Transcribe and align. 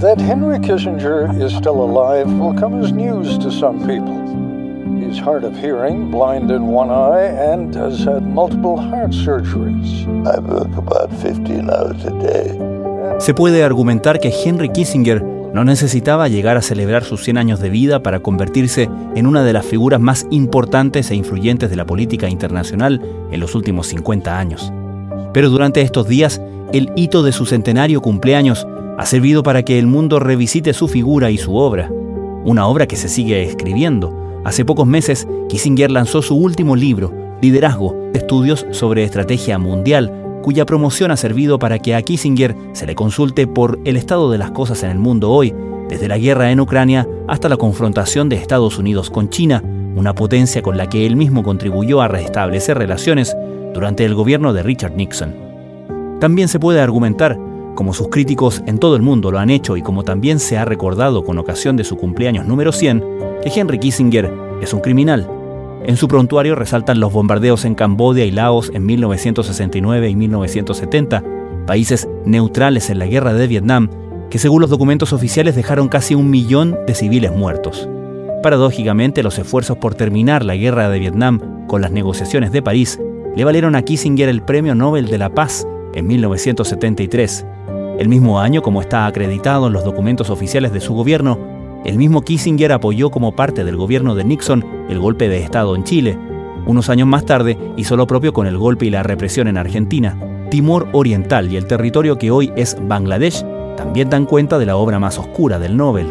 That 0.00 0.20
Henry 0.20 0.58
Kissinger 0.58 1.28
is 1.42 1.52
still 1.52 1.82
alive 1.82 2.26
will 2.38 2.54
come 2.54 2.80
as 2.80 2.92
news 2.92 3.38
to 3.38 3.50
some 3.50 3.80
people. 3.86 4.22
He's 5.00 5.18
hard 5.18 5.44
of 5.44 5.56
hearing, 5.56 6.10
blind 6.10 6.50
in 6.50 6.68
one 6.68 6.90
eye, 6.90 7.26
and 7.26 7.74
has 7.74 8.04
had 8.04 8.22
multiple 8.22 8.76
heart 8.76 9.10
surgeries. 9.10 10.06
I 10.26 10.38
work 10.38 10.76
about 10.76 11.10
15 11.12 11.70
hours 11.70 12.04
a 12.04 12.12
day. 12.20 12.58
Se 13.18 13.34
puede 13.34 13.64
argumentar 13.64 14.20
que 14.20 14.30
Henry 14.30 14.68
Kissinger 14.68 15.22
no 15.22 15.64
necesitaba 15.64 16.28
llegar 16.28 16.56
a 16.56 16.62
celebrar 16.62 17.02
sus 17.02 17.24
100 17.24 17.38
años 17.38 17.60
de 17.60 17.70
vida 17.70 18.02
para 18.02 18.20
convertirse 18.20 18.88
en 19.14 19.26
una 19.26 19.42
de 19.42 19.54
las 19.54 19.64
figuras 19.64 20.00
más 20.00 20.26
importantes 20.30 21.10
e 21.10 21.14
influyentes 21.14 21.70
de 21.70 21.76
la 21.76 21.86
política 21.86 22.28
internacional 22.28 23.00
en 23.32 23.40
los 23.40 23.54
últimos 23.54 23.86
50 23.88 24.38
años. 24.38 24.72
Pero 25.32 25.50
durante 25.50 25.80
estos 25.80 26.06
días, 26.06 26.40
el 26.72 26.90
hito 26.96 27.22
de 27.22 27.32
su 27.32 27.46
centenario 27.46 28.00
cumpleaños 28.00 28.66
ha 28.98 29.06
servido 29.06 29.42
para 29.42 29.62
que 29.62 29.78
el 29.78 29.86
mundo 29.86 30.18
revisite 30.18 30.72
su 30.72 30.88
figura 30.88 31.30
y 31.30 31.38
su 31.38 31.56
obra. 31.56 31.90
Una 32.44 32.66
obra 32.66 32.86
que 32.86 32.96
se 32.96 33.08
sigue 33.08 33.42
escribiendo. 33.44 34.40
Hace 34.44 34.64
pocos 34.64 34.86
meses, 34.86 35.26
Kissinger 35.48 35.90
lanzó 35.90 36.22
su 36.22 36.36
último 36.36 36.76
libro, 36.76 37.12
Liderazgo, 37.42 37.94
estudios 38.14 38.66
sobre 38.70 39.04
estrategia 39.04 39.58
mundial, 39.58 40.40
cuya 40.42 40.64
promoción 40.64 41.10
ha 41.10 41.16
servido 41.16 41.58
para 41.58 41.78
que 41.78 41.94
a 41.94 42.02
Kissinger 42.02 42.56
se 42.72 42.86
le 42.86 42.94
consulte 42.94 43.46
por 43.46 43.78
el 43.84 43.96
estado 43.96 44.30
de 44.30 44.38
las 44.38 44.52
cosas 44.52 44.82
en 44.82 44.90
el 44.90 44.98
mundo 44.98 45.30
hoy, 45.30 45.54
desde 45.88 46.08
la 46.08 46.18
guerra 46.18 46.50
en 46.50 46.60
Ucrania 46.60 47.06
hasta 47.28 47.48
la 47.48 47.56
confrontación 47.56 48.28
de 48.28 48.36
Estados 48.36 48.78
Unidos 48.78 49.10
con 49.10 49.28
China, 49.28 49.62
una 49.96 50.14
potencia 50.14 50.62
con 50.62 50.76
la 50.76 50.88
que 50.88 51.06
él 51.06 51.16
mismo 51.16 51.42
contribuyó 51.42 52.00
a 52.00 52.08
restablecer 52.08 52.78
relaciones 52.78 53.36
durante 53.74 54.04
el 54.04 54.14
gobierno 54.14 54.52
de 54.52 54.62
Richard 54.62 54.96
Nixon. 54.96 55.45
También 56.20 56.48
se 56.48 56.60
puede 56.60 56.80
argumentar, 56.80 57.38
como 57.74 57.92
sus 57.92 58.08
críticos 58.08 58.62
en 58.66 58.78
todo 58.78 58.96
el 58.96 59.02
mundo 59.02 59.30
lo 59.30 59.38
han 59.38 59.50
hecho 59.50 59.76
y 59.76 59.82
como 59.82 60.02
también 60.02 60.38
se 60.38 60.56
ha 60.56 60.64
recordado 60.64 61.24
con 61.24 61.38
ocasión 61.38 61.76
de 61.76 61.84
su 61.84 61.96
cumpleaños 61.96 62.46
número 62.46 62.72
100, 62.72 63.04
que 63.42 63.52
Henry 63.54 63.78
Kissinger 63.78 64.32
es 64.62 64.72
un 64.72 64.80
criminal 64.80 65.28
en 65.86 65.96
su 65.96 66.08
prontuario 66.08 66.56
resaltan 66.56 66.98
los 66.98 67.12
bombardeos 67.12 67.64
en 67.64 67.76
Camboya 67.76 68.24
y 68.24 68.32
Laos 68.32 68.72
en 68.74 68.84
1969 68.86 70.10
y 70.10 70.16
1970, 70.16 71.22
países 71.64 72.08
neutrales 72.24 72.90
en 72.90 72.98
la 72.98 73.06
guerra 73.06 73.34
de 73.34 73.46
Vietnam, 73.46 73.88
que 74.28 74.40
según 74.40 74.62
los 74.62 74.70
documentos 74.70 75.12
oficiales 75.12 75.54
dejaron 75.54 75.86
casi 75.86 76.16
un 76.16 76.28
millón 76.28 76.76
de 76.88 76.94
civiles 76.96 77.30
muertos. 77.30 77.88
Paradójicamente, 78.42 79.22
los 79.22 79.38
esfuerzos 79.38 79.78
por 79.78 79.94
terminar 79.94 80.44
la 80.44 80.56
guerra 80.56 80.88
de 80.88 80.98
Vietnam 80.98 81.66
con 81.68 81.82
las 81.82 81.92
negociaciones 81.92 82.50
de 82.50 82.62
París 82.62 82.98
le 83.36 83.44
valieron 83.44 83.76
a 83.76 83.82
Kissinger 83.82 84.28
el 84.28 84.42
Premio 84.42 84.74
Nobel 84.74 85.06
de 85.06 85.18
la 85.18 85.34
Paz 85.34 85.68
en 85.96 86.06
1973. 86.06 87.46
El 87.98 88.08
mismo 88.08 88.38
año, 88.38 88.62
como 88.62 88.80
está 88.80 89.06
acreditado 89.06 89.66
en 89.66 89.72
los 89.72 89.82
documentos 89.82 90.30
oficiales 90.30 90.72
de 90.72 90.80
su 90.80 90.94
gobierno, 90.94 91.38
el 91.84 91.96
mismo 91.96 92.22
Kissinger 92.22 92.72
apoyó 92.72 93.10
como 93.10 93.34
parte 93.34 93.64
del 93.64 93.76
gobierno 93.76 94.14
de 94.14 94.24
Nixon 94.24 94.64
el 94.88 95.00
golpe 95.00 95.28
de 95.28 95.42
Estado 95.42 95.74
en 95.74 95.84
Chile. 95.84 96.18
Unos 96.66 96.90
años 96.90 97.08
más 97.08 97.24
tarde 97.24 97.56
hizo 97.76 97.96
lo 97.96 98.06
propio 98.06 98.32
con 98.32 98.46
el 98.46 98.58
golpe 98.58 98.86
y 98.86 98.90
la 98.90 99.02
represión 99.02 99.48
en 99.48 99.56
Argentina. 99.56 100.18
Timor 100.50 100.88
Oriental 100.92 101.50
y 101.50 101.56
el 101.56 101.66
territorio 101.66 102.18
que 102.18 102.30
hoy 102.30 102.52
es 102.56 102.76
Bangladesh 102.86 103.44
también 103.76 104.10
dan 104.10 104.26
cuenta 104.26 104.58
de 104.58 104.66
la 104.66 104.76
obra 104.76 104.98
más 104.98 105.18
oscura 105.18 105.58
del 105.58 105.76
Nobel. 105.76 106.06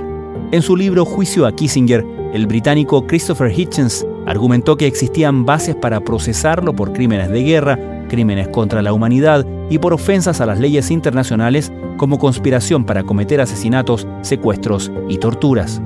En 0.51 0.61
su 0.61 0.75
libro 0.75 1.05
Juicio 1.05 1.45
a 1.45 1.55
Kissinger, 1.55 2.05
el 2.33 2.47
británico 2.47 3.05
Christopher 3.05 3.51
Hitchens 3.51 4.05
argumentó 4.25 4.77
que 4.77 4.87
existían 4.87 5.45
bases 5.45 5.75
para 5.75 5.99
procesarlo 6.01 6.75
por 6.75 6.93
crímenes 6.93 7.29
de 7.29 7.43
guerra, 7.43 7.94
crímenes 8.05 8.47
contra 8.49 8.81
la 8.81 8.93
humanidad 8.93 9.45
y 9.69 9.79
por 9.79 9.93
ofensas 9.93 10.41
a 10.41 10.45
las 10.45 10.59
leyes 10.59 10.91
internacionales 10.91 11.71
como 11.97 12.19
conspiración 12.19 12.85
para 12.85 13.03
cometer 13.03 13.41
asesinatos, 13.41 14.07
secuestros 14.21 14.91
y 15.09 15.17
torturas. 15.17 15.81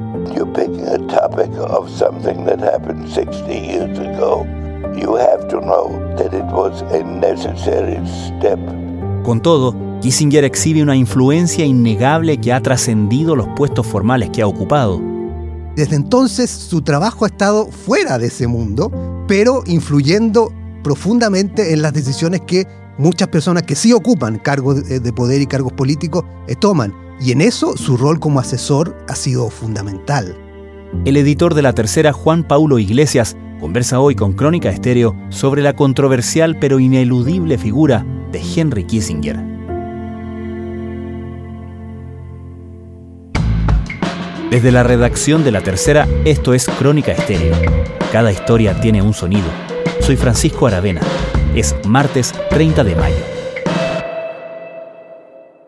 Con 9.24 9.42
todo, 9.42 9.76
Kissinger 10.02 10.44
exhibe 10.44 10.82
una 10.82 10.96
influencia 10.96 11.66
innegable 11.66 12.38
que 12.38 12.54
ha 12.54 12.62
trascendido 12.62 13.36
los 13.36 13.48
puestos 13.56 13.86
formales 13.86 14.30
que 14.30 14.42
ha 14.42 14.48
ocupado. 14.48 15.02
Desde 15.76 15.96
entonces 15.96 16.50
su 16.50 16.82
trabajo 16.82 17.26
ha 17.26 17.28
estado 17.28 17.68
fuera 17.68 18.18
de 18.18 18.28
ese 18.28 18.48
mundo, 18.48 18.92
pero 19.28 19.64
influyendo 19.66 20.52
profundamente 20.84 21.74
en 21.74 21.82
las 21.82 21.94
decisiones 21.94 22.42
que 22.42 22.66
muchas 22.98 23.28
personas 23.30 23.64
que 23.64 23.76
sí 23.76 23.94
ocupan 23.94 24.40
cargos 24.40 24.88
de 24.88 25.14
poder 25.14 25.42
y 25.42 25.48
cargos 25.48 25.74
políticos 25.74 26.24
eh, 26.48 26.56
toman. 26.56 26.94
Y 27.22 27.32
en 27.32 27.42
eso 27.42 27.76
su 27.76 27.98
rol 27.98 28.20
como 28.20 28.40
asesor 28.40 28.96
ha 29.08 29.16
sido 29.16 29.50
fundamental. 29.50 30.38
El 31.06 31.18
editor 31.18 31.54
de 31.54 31.62
la 31.62 31.74
tercera, 31.74 32.14
Juan 32.14 32.44
Paulo 32.44 32.80
Iglesias, 32.80 33.36
conversa 33.60 34.00
hoy 34.00 34.16
con 34.16 34.34
Crónica 34.34 34.70
Estéreo 34.70 35.16
sobre 35.30 35.62
la 35.62 35.76
controversial 35.76 36.58
pero 36.60 36.80
ineludible 36.80 37.58
figura 37.58 38.06
de 38.32 38.42
Henry 38.42 38.86
Kissinger. 38.86 39.38
Desde 44.50 44.72
la 44.72 44.82
redacción 44.82 45.44
de 45.44 45.52
la 45.52 45.62
tercera, 45.62 46.08
esto 46.26 46.56
es 46.56 46.68
Crónica 46.68 47.12
Estéreo. 47.12 47.56
Cada 48.12 48.32
historia 48.32 48.82
tiene 48.82 49.00
un 49.02 49.14
sonido. 49.14 49.69
Soy 50.10 50.18
Francisco 50.18 50.66
Aravena. 50.66 51.02
Es 51.54 51.76
martes 51.86 52.34
30 52.50 52.84
de 52.84 52.96
mayo. 52.96 53.24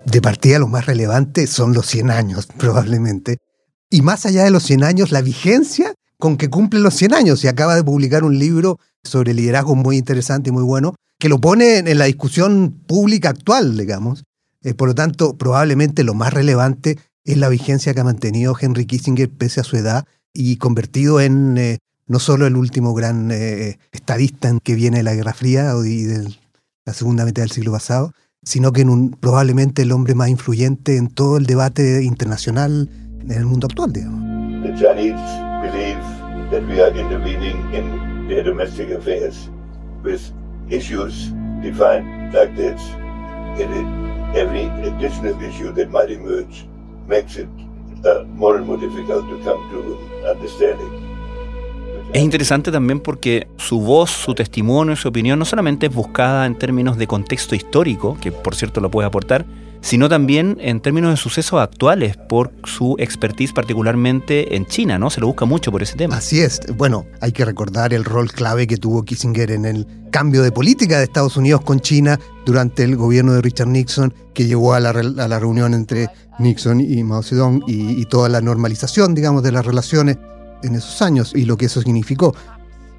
De 0.03 0.19
partida 0.19 0.57
lo 0.57 0.67
más 0.67 0.87
relevante 0.87 1.45
son 1.45 1.73
los 1.73 1.85
100 1.85 2.09
años, 2.09 2.47
probablemente. 2.57 3.37
Y 3.91 4.01
más 4.01 4.25
allá 4.25 4.43
de 4.43 4.49
los 4.49 4.63
100 4.63 4.83
años, 4.83 5.11
la 5.11 5.21
vigencia 5.21 5.93
con 6.17 6.37
que 6.37 6.49
cumple 6.49 6.79
los 6.79 6.95
100 6.95 7.13
años. 7.13 7.43
Y 7.43 7.49
acaba 7.49 7.75
de 7.75 7.83
publicar 7.83 8.23
un 8.23 8.39
libro 8.39 8.79
sobre 9.03 9.35
liderazgo 9.35 9.75
muy 9.75 9.97
interesante 9.97 10.49
y 10.49 10.53
muy 10.53 10.63
bueno, 10.63 10.95
que 11.19 11.29
lo 11.29 11.39
pone 11.39 11.77
en 11.77 11.97
la 11.99 12.05
discusión 12.05 12.81
pública 12.87 13.29
actual, 13.29 13.77
digamos. 13.77 14.23
Eh, 14.63 14.73
por 14.73 14.87
lo 14.87 14.95
tanto, 14.95 15.37
probablemente 15.37 16.03
lo 16.03 16.15
más 16.15 16.33
relevante 16.33 16.97
es 17.25 17.37
la 17.37 17.47
vigencia 17.47 17.93
que 17.93 17.99
ha 17.99 18.03
mantenido 18.03 18.57
Henry 18.59 18.87
Kissinger 18.87 19.29
pese 19.29 19.59
a 19.59 19.63
su 19.63 19.77
edad 19.77 20.07
y 20.33 20.55
convertido 20.55 21.21
en 21.21 21.59
eh, 21.59 21.77
no 22.11 22.19
solo 22.19 22.45
el 22.45 22.57
último 22.57 22.93
gran 22.93 23.31
eh, 23.31 23.79
estadista 23.93 24.49
en 24.49 24.59
que 24.59 24.75
viene 24.75 24.97
de 24.97 25.03
la 25.03 25.15
Guerra 25.15 25.33
Fría 25.33 25.71
y 25.85 26.03
de 26.03 26.27
la 26.85 26.93
segunda 26.93 27.23
mitad 27.23 27.43
del 27.43 27.51
siglo 27.51 27.71
pasado, 27.71 28.11
sino 28.43 28.73
que 28.73 28.85
probablemente 29.21 29.83
el 29.83 29.93
hombre 29.93 30.13
más 30.13 30.27
influyente 30.27 30.97
en 30.97 31.07
todo 31.07 31.37
el 31.37 31.45
debate 31.45 32.03
internacional 32.03 32.89
en 33.21 33.31
el 33.31 33.45
mundo 33.45 33.67
actual, 33.67 33.93
digamos. 33.93 34.19
The 34.61 34.73
Chinese 34.75 35.21
believe 35.61 36.01
that 36.51 36.67
we 36.67 36.81
are 36.81 36.91
intervening 36.91 37.55
in 37.73 38.27
their 38.27 38.43
domestic 38.43 38.91
affairs 38.91 39.49
with 40.03 40.19
issues 40.69 41.31
defined 41.63 42.33
like 42.33 42.53
this. 42.57 42.81
Every 44.35 44.65
additional 44.83 45.41
issue 45.41 45.71
that 45.75 45.89
might 45.89 46.11
emerge 46.11 46.67
makes 47.07 47.37
it 47.37 47.47
uh, 48.05 48.25
more 48.35 48.57
and 48.57 48.67
more 48.67 48.77
difficult 48.77 49.29
to 49.29 49.37
come 49.45 49.61
to 49.71 50.27
understanding. 50.27 51.10
Es 52.13 52.21
interesante 52.21 52.73
también 52.73 52.99
porque 52.99 53.47
su 53.55 53.79
voz, 53.79 54.11
su 54.11 54.35
testimonio, 54.35 54.97
su 54.97 55.07
opinión 55.07 55.39
no 55.39 55.45
solamente 55.45 55.85
es 55.85 55.95
buscada 55.95 56.45
en 56.45 56.57
términos 56.57 56.97
de 56.97 57.07
contexto 57.07 57.55
histórico, 57.55 58.17
que 58.19 58.33
por 58.33 58.53
cierto 58.53 58.81
lo 58.81 58.91
puede 58.91 59.07
aportar, 59.07 59.45
sino 59.79 60.09
también 60.09 60.57
en 60.59 60.81
términos 60.81 61.11
de 61.11 61.15
sucesos 61.15 61.61
actuales 61.61 62.17
por 62.17 62.51
su 62.65 62.97
expertise 62.99 63.53
particularmente 63.53 64.57
en 64.57 64.65
China, 64.65 64.99
¿no? 64.99 65.09
Se 65.09 65.21
lo 65.21 65.27
busca 65.27 65.45
mucho 65.45 65.71
por 65.71 65.83
ese 65.83 65.95
tema. 65.95 66.17
Así 66.17 66.41
es. 66.41 66.59
Bueno, 66.75 67.05
hay 67.21 67.31
que 67.31 67.45
recordar 67.45 67.93
el 67.93 68.03
rol 68.03 68.29
clave 68.29 68.67
que 68.67 68.75
tuvo 68.75 69.03
Kissinger 69.03 69.49
en 69.49 69.63
el 69.63 69.87
cambio 70.11 70.43
de 70.43 70.51
política 70.51 70.97
de 70.97 71.05
Estados 71.05 71.37
Unidos 71.37 71.61
con 71.61 71.79
China 71.79 72.19
durante 72.45 72.83
el 72.83 72.97
gobierno 72.97 73.31
de 73.31 73.41
Richard 73.41 73.69
Nixon, 73.69 74.13
que 74.33 74.47
llevó 74.47 74.73
a 74.73 74.81
la, 74.81 74.91
reunión 75.39 75.73
entre 75.73 76.09
Nixon 76.39 76.81
y 76.81 77.01
Mao 77.05 77.23
Zedong 77.23 77.63
y, 77.67 78.01
y 78.01 78.05
toda 78.05 78.27
la 78.27 78.41
normalización, 78.41 79.15
digamos, 79.15 79.43
de 79.43 79.53
las 79.53 79.65
relaciones 79.65 80.17
en 80.63 80.75
esos 80.75 81.01
años 81.01 81.33
y 81.35 81.45
lo 81.45 81.57
que 81.57 81.65
eso 81.65 81.81
significó. 81.81 82.35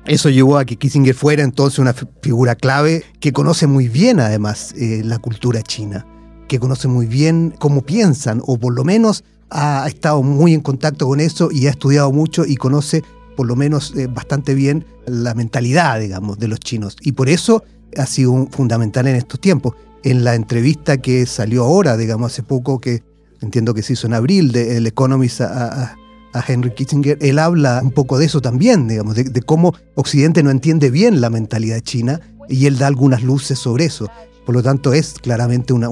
Eso 0.05 0.31
llevó 0.31 0.59
a 0.59 0.65
que 0.65 0.77
Kissinger 0.77 1.15
fuera 1.15 1.45
entonces 1.45 1.79
una 1.79 1.95
figura 1.95 2.57
clave 2.57 3.05
que 3.21 3.33
conoce 3.33 3.69
muy 3.69 3.89
bien 3.89 4.19
además 4.19 4.75
eh, 4.77 5.03
la 5.05 5.19
cultura 5.19 5.63
china, 5.63 6.07
que 6.49 6.59
conoce 6.59 6.89
muy 6.89 7.07
bien 7.07 7.55
cómo 7.59 7.83
piensan 7.83 8.43
o 8.45 8.59
por 8.59 8.75
lo 8.75 8.83
menos 8.83 9.23
ha 9.49 9.87
estado 9.87 10.23
muy 10.23 10.55
en 10.55 10.61
contacto 10.61 11.07
con 11.07 11.21
eso 11.21 11.51
y 11.53 11.67
ha 11.67 11.71
estudiado 11.71 12.11
mucho 12.11 12.45
y 12.45 12.57
conoce 12.57 13.05
por 13.37 13.47
lo 13.47 13.55
menos 13.55 13.95
eh, 13.97 14.09
bastante 14.09 14.55
bien 14.55 14.85
la 15.07 15.35
mentalidad, 15.35 16.01
digamos, 16.01 16.39
de 16.39 16.49
los 16.49 16.59
chinos. 16.59 16.97
Y 17.01 17.13
por 17.13 17.29
eso 17.29 17.63
ha 17.97 18.07
sido 18.07 18.49
fundamental 18.51 19.07
en 19.07 19.17
estos 19.17 19.41
tiempos. 19.41 19.75
En 20.03 20.25
la 20.25 20.35
entrevista 20.35 20.99
que 20.99 21.27
salió 21.27 21.65
ahora, 21.65 21.97
digamos, 21.97 22.33
hace 22.33 22.43
poco, 22.43 22.81
que 22.81 23.03
entiendo 23.41 23.75
que 23.75 23.83
se 23.83 23.93
hizo 23.93 24.07
en 24.07 24.15
abril, 24.15 24.53
de 24.53 24.77
El 24.77 24.87
Economist 24.87 25.43
a, 25.43 25.85
a 25.85 25.97
Henry 26.41 26.73
Kissinger, 26.73 27.19
él 27.21 27.39
habla 27.39 27.81
un 27.83 27.91
poco 27.91 28.19
de 28.19 28.27
eso 28.27 28.41
también, 28.41 28.89
digamos, 28.89 29.15
de, 29.15 29.43
cómo 29.43 29.75
Occidente 29.95 30.43
no 30.43 30.51
entiende 30.51 30.91
bien 30.91 31.21
la 31.21 31.31
mentalidad 31.31 31.81
china 31.81 32.21
y 32.49 32.67
él 32.67 32.79
da 32.79 32.87
algunas 32.87 33.23
luces 33.23 33.59
sobre 33.59 33.85
eso. 33.85 34.09
Por 34.47 34.55
lo 34.55 34.63
tanto, 34.63 34.93
es 34.93 35.15
claramente 35.15 35.73
una, 35.73 35.89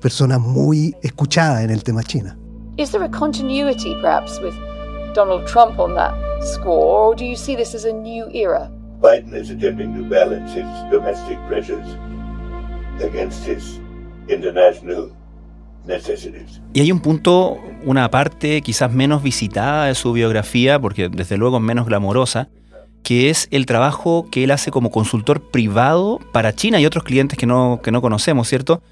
persona 0.00 0.38
muy 0.38 0.94
escuchada 1.02 1.62
en 1.62 1.70
el 1.70 1.82
tema 1.82 2.02
China. 2.02 2.36
Is 2.76 2.90
there 2.90 3.04
a 3.04 3.10
continuity 3.10 3.94
perhaps 4.02 4.40
with 4.40 4.54
Donald 5.14 5.46
Trump 5.46 5.78
on 5.78 5.94
that 5.94 6.12
score, 6.42 7.10
or 7.10 7.16
do 7.16 7.24
you 7.24 7.36
see 7.36 7.54
this 7.54 7.74
as 7.74 7.84
a 7.84 7.92
new 7.92 8.26
era? 8.32 8.68
Biden 9.00 9.34
is 9.34 9.50
attempting 9.50 9.94
to 9.94 10.02
balance 10.08 10.52
his 10.52 10.66
domestic 10.90 11.38
pressures 11.46 11.86
against 13.00 13.44
his 13.44 13.78
international. 14.28 15.10
Y 16.72 16.80
hay 16.80 16.92
un 16.92 17.00
punto, 17.00 17.58
una 17.84 18.10
parte 18.10 18.62
quizás 18.62 18.92
menos 18.92 19.22
visitada 19.22 19.86
de 19.86 19.94
su 19.94 20.12
biografía, 20.12 20.78
porque 20.78 21.08
desde 21.08 21.36
luego 21.36 21.58
es 21.58 21.62
menos 21.62 21.86
glamorosa, 21.86 22.48
que 23.02 23.28
es 23.28 23.48
el 23.50 23.66
trabajo 23.66 24.26
que 24.30 24.44
él 24.44 24.50
hace 24.50 24.70
como 24.70 24.90
consultor 24.90 25.50
privado 25.50 26.20
para 26.32 26.54
China 26.54 26.80
y 26.80 26.86
otros 26.86 27.04
clientes 27.04 27.38
que 27.38 27.46
no, 27.46 27.80
que 27.82 27.92
no 27.92 28.00
conocemos, 28.00 28.48
¿cierto? 28.48 28.82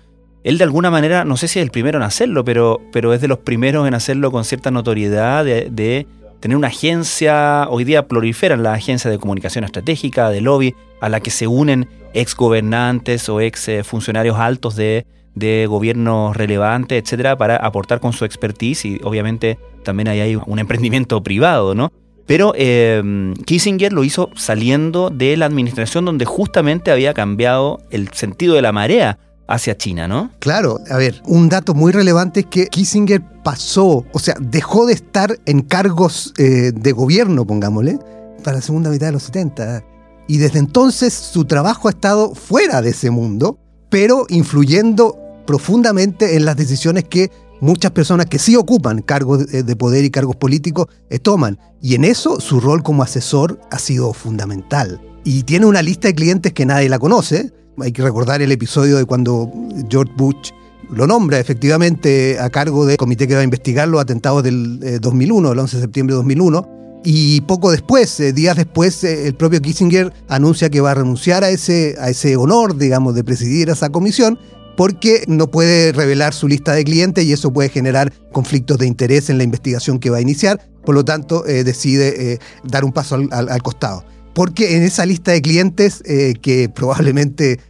Él 0.44 0.58
de 0.58 0.64
alguna 0.64 0.90
manera, 0.90 1.24
no 1.24 1.36
sé 1.36 1.48
si 1.48 1.60
es 1.60 1.64
el 1.64 1.70
primero 1.70 1.98
en 1.98 2.04
hacerlo, 2.04 2.44
pero, 2.44 2.80
pero 2.92 3.14
es 3.14 3.20
de 3.20 3.28
los 3.28 3.38
primeros 3.38 3.88
en 3.88 3.94
hacerlo 3.94 4.30
con 4.30 4.44
cierta 4.44 4.70
notoriedad 4.70 5.44
de, 5.44 6.06
tener 6.40 6.56
una 6.56 6.68
agencia, 6.68 7.68
hoy 7.70 7.84
día 7.84 8.08
proliferan 8.08 8.64
las 8.64 8.76
agencias 8.76 9.12
de 9.12 9.18
comunicación 9.18 9.62
estratégica, 9.62 10.28
de 10.28 10.40
lobby, 10.40 10.74
a 11.00 11.08
la 11.08 11.20
que 11.20 11.30
se 11.30 11.46
unen 11.46 11.88
ex 12.14 12.34
gobernantes 12.34 13.28
o 13.28 13.40
ex 13.40 13.68
eh, 13.68 13.84
funcionarios 13.84 14.36
altos 14.36 14.74
de, 14.74 15.06
de 15.34 15.66
gobiernos 15.68 16.36
relevantes, 16.36 17.02
etcétera, 17.02 17.36
para 17.36 17.56
aportar 17.56 18.00
con 18.00 18.12
su 18.12 18.24
expertise 18.24 18.84
y 18.84 19.00
obviamente 19.02 19.58
también 19.82 20.08
ahí 20.08 20.20
hay 20.20 20.36
un 20.36 20.58
emprendimiento 20.58 21.22
privado, 21.22 21.74
¿no? 21.74 21.92
Pero 22.26 22.52
em, 22.56 23.34
Kissinger 23.34 23.92
lo 23.92 24.04
hizo 24.04 24.30
saliendo 24.36 25.10
de 25.10 25.36
la 25.36 25.46
administración 25.46 26.04
donde 26.04 26.24
justamente 26.24 26.90
había 26.90 27.14
cambiado 27.14 27.80
el 27.90 28.08
sentido 28.12 28.54
de 28.54 28.62
la 28.62 28.72
marea 28.72 29.18
hacia 29.48 29.76
China, 29.76 30.06
¿no? 30.08 30.30
Claro, 30.38 30.78
a 30.88 30.96
ver, 30.96 31.20
un 31.26 31.48
dato 31.48 31.74
muy 31.74 31.92
relevante 31.92 32.40
es 32.40 32.46
que 32.46 32.66
Kissinger 32.68 33.22
pasó, 33.42 34.04
o 34.12 34.18
sea, 34.18 34.36
dejó 34.40 34.86
de 34.86 34.94
estar 34.94 35.36
en 35.46 35.62
cargos 35.62 36.32
eh, 36.38 36.72
de 36.72 36.92
gobierno, 36.92 37.44
pongámosle, 37.44 37.98
para 38.44 38.56
la 38.56 38.62
segunda 38.62 38.88
mitad 38.88 39.06
de 39.06 39.12
los 39.12 39.24
70. 39.24 39.84
Y 40.28 40.38
desde 40.38 40.60
entonces 40.60 41.12
su 41.12 41.44
trabajo 41.44 41.88
ha 41.88 41.90
estado 41.90 42.34
fuera 42.34 42.80
de 42.80 42.90
ese 42.90 43.10
mundo, 43.10 43.58
pero 43.90 44.24
influyendo 44.28 45.18
profundamente 45.52 46.34
en 46.34 46.46
las 46.46 46.56
decisiones 46.56 47.04
que 47.04 47.30
muchas 47.60 47.90
personas 47.90 48.24
que 48.24 48.38
sí 48.38 48.56
ocupan 48.56 49.02
cargos 49.02 49.46
de 49.48 49.76
poder 49.76 50.02
y 50.02 50.10
cargos 50.10 50.34
políticos 50.34 50.86
eh, 51.10 51.18
toman. 51.18 51.58
Y 51.82 51.94
en 51.94 52.04
eso 52.04 52.40
su 52.40 52.58
rol 52.58 52.82
como 52.82 53.02
asesor 53.02 53.60
ha 53.70 53.78
sido 53.78 54.14
fundamental. 54.14 54.98
Y 55.24 55.42
tiene 55.42 55.66
una 55.66 55.82
lista 55.82 56.08
de 56.08 56.14
clientes 56.14 56.54
que 56.54 56.64
nadie 56.64 56.88
la 56.88 56.98
conoce. 56.98 57.52
Hay 57.78 57.92
que 57.92 58.02
recordar 58.02 58.40
el 58.40 58.50
episodio 58.50 58.96
de 58.96 59.04
cuando 59.04 59.52
George 59.90 60.10
Bush 60.16 60.52
lo 60.90 61.06
nombra 61.06 61.38
efectivamente 61.38 62.38
a 62.40 62.48
cargo 62.48 62.86
del 62.86 62.96
comité 62.96 63.28
que 63.28 63.34
va 63.34 63.40
a 63.40 63.44
investigar 63.44 63.88
los 63.88 64.00
atentados 64.00 64.42
del 64.42 65.00
2001, 65.02 65.48
eh, 65.48 65.52
el 65.52 65.58
11 65.58 65.76
de 65.76 65.82
septiembre 65.82 66.14
de 66.14 66.16
2001. 66.16 66.68
Y 67.04 67.42
poco 67.42 67.70
después, 67.70 68.18
eh, 68.20 68.32
días 68.32 68.56
después, 68.56 69.04
el 69.04 69.34
propio 69.34 69.60
Kissinger 69.60 70.14
anuncia 70.28 70.70
que 70.70 70.80
va 70.80 70.92
a 70.92 70.94
renunciar 70.94 71.44
a 71.44 71.50
ese, 71.50 71.94
a 72.00 72.08
ese 72.08 72.38
honor, 72.38 72.78
digamos, 72.78 73.14
de 73.14 73.22
presidir 73.22 73.68
esa 73.68 73.90
comisión 73.90 74.38
porque 74.76 75.24
no 75.28 75.50
puede 75.50 75.92
revelar 75.92 76.34
su 76.34 76.48
lista 76.48 76.72
de 76.72 76.84
clientes 76.84 77.24
y 77.24 77.32
eso 77.32 77.52
puede 77.52 77.68
generar 77.68 78.12
conflictos 78.32 78.78
de 78.78 78.86
interés 78.86 79.30
en 79.30 79.38
la 79.38 79.44
investigación 79.44 79.98
que 79.98 80.10
va 80.10 80.18
a 80.18 80.20
iniciar. 80.20 80.60
Por 80.84 80.94
lo 80.94 81.04
tanto, 81.04 81.46
eh, 81.46 81.64
decide 81.64 82.32
eh, 82.32 82.38
dar 82.64 82.84
un 82.84 82.92
paso 82.92 83.16
al, 83.30 83.62
costado. 83.62 84.04
Porque 84.34 84.76
en 84.76 84.82
esa 84.82 85.04
lista 85.04 85.32
de 85.32 85.42
clientes 85.42 86.02
eh, 86.06 86.34
que 86.40 86.68
probablemente 86.68 87.60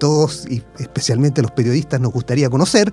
todos, 0.00 0.44
y 0.50 0.60
especialmente 0.80 1.40
los 1.40 1.52
periodistas, 1.52 2.00
nos 2.00 2.12
gustaría 2.12 2.50
conocer, 2.50 2.92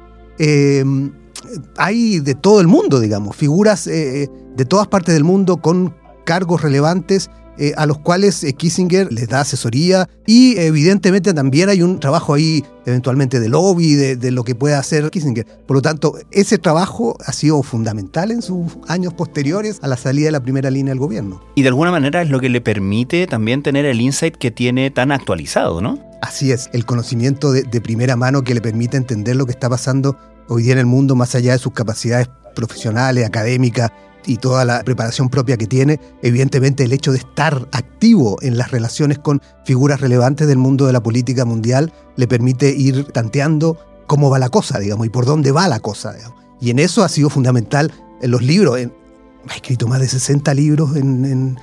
hay 1.77 2.19
de 2.19 2.35
todo 2.35 2.61
el 2.61 2.67
mundo, 2.67 2.99
digamos, 2.99 3.35
figuras 3.35 3.85
de 3.85 4.65
todas 4.67 4.87
partes 4.87 5.15
del 5.15 5.23
mundo 5.23 5.57
con 5.57 5.95
cargos 6.25 6.61
relevantes 6.61 7.31
eh, 7.57 7.73
a 7.77 7.85
los 7.85 7.99
cuales 7.99 8.43
eh, 8.43 8.53
Kissinger 8.53 9.11
les 9.11 9.29
da 9.29 9.41
asesoría 9.41 10.09
y 10.25 10.57
evidentemente 10.57 11.33
también 11.33 11.69
hay 11.69 11.81
un 11.81 11.99
trabajo 11.99 12.33
ahí 12.33 12.63
eventualmente 12.85 13.39
de 13.39 13.49
lobby, 13.49 13.95
de, 13.95 14.31
lo 14.31 14.43
que 14.43 14.55
puede 14.55 14.75
hacer 14.75 15.09
Kissinger. 15.09 15.45
Por 15.65 15.77
lo 15.77 15.81
tanto, 15.81 16.17
ese 16.31 16.57
trabajo 16.57 17.17
ha 17.25 17.31
sido 17.31 17.63
fundamental 17.63 18.31
en 18.31 18.41
sus 18.41 18.73
años 18.87 19.13
posteriores 19.13 19.79
a 19.81 19.87
la 19.87 19.97
salida 19.97 20.25
de 20.25 20.31
la 20.33 20.43
primera 20.43 20.69
línea 20.69 20.91
del 20.91 20.99
gobierno. 20.99 21.41
Y 21.55 21.61
de 21.61 21.69
alguna 21.69 21.91
manera 21.91 22.21
es 22.21 22.29
lo 22.29 22.39
que 22.39 22.49
le 22.49 22.61
permite 22.61 23.25
también 23.27 23.63
tener 23.63 23.85
el 23.85 24.01
insight 24.01 24.35
que 24.35 24.51
tiene 24.51 24.91
tan 24.91 25.11
actualizado, 25.11 25.81
¿no? 25.81 25.99
Así 26.21 26.51
es, 26.51 26.69
el 26.73 26.85
conocimiento 26.85 27.51
de, 27.51 27.63
de 27.63 27.81
primera 27.81 28.15
mano 28.15 28.43
que 28.43 28.53
le 28.53 28.61
permite 28.61 28.97
entender 28.97 29.35
lo 29.35 29.45
que 29.45 29.51
está 29.51 29.69
pasando 29.69 30.17
hoy 30.47 30.63
día 30.63 30.73
en 30.73 30.79
el 30.79 30.85
mundo 30.85 31.15
más 31.15 31.35
allá 31.35 31.53
de 31.53 31.59
sus 31.59 31.73
capacidades 31.73 32.29
profesionales, 32.55 33.25
académicas 33.25 33.91
y 34.27 34.37
toda 34.37 34.65
la 34.65 34.83
preparación 34.83 35.29
propia 35.29 35.57
que 35.57 35.67
tiene, 35.67 35.99
evidentemente 36.21 36.83
el 36.83 36.93
hecho 36.93 37.11
de 37.11 37.19
estar 37.19 37.67
activo 37.71 38.37
en 38.41 38.57
las 38.57 38.71
relaciones 38.71 39.19
con 39.19 39.41
figuras 39.65 40.01
relevantes 40.01 40.47
del 40.47 40.57
mundo 40.57 40.85
de 40.87 40.93
la 40.93 41.03
política 41.03 41.45
mundial 41.45 41.93
le 42.15 42.27
permite 42.27 42.69
ir 42.69 43.05
tanteando 43.05 43.77
cómo 44.07 44.29
va 44.29 44.39
la 44.39 44.49
cosa, 44.49 44.79
digamos, 44.79 45.05
y 45.05 45.09
por 45.09 45.25
dónde 45.25 45.51
va 45.51 45.67
la 45.67 45.79
cosa. 45.79 46.15
Y 46.61 46.69
en 46.69 46.79
eso 46.79 47.03
ha 47.03 47.09
sido 47.09 47.29
fundamental 47.29 47.91
en 48.21 48.31
los 48.31 48.41
libros. 48.41 48.77
ha 48.77 49.53
escrito 49.53 49.87
más 49.87 49.99
de 49.99 50.07
60 50.07 50.53
libros 50.53 50.95
en, 50.95 51.57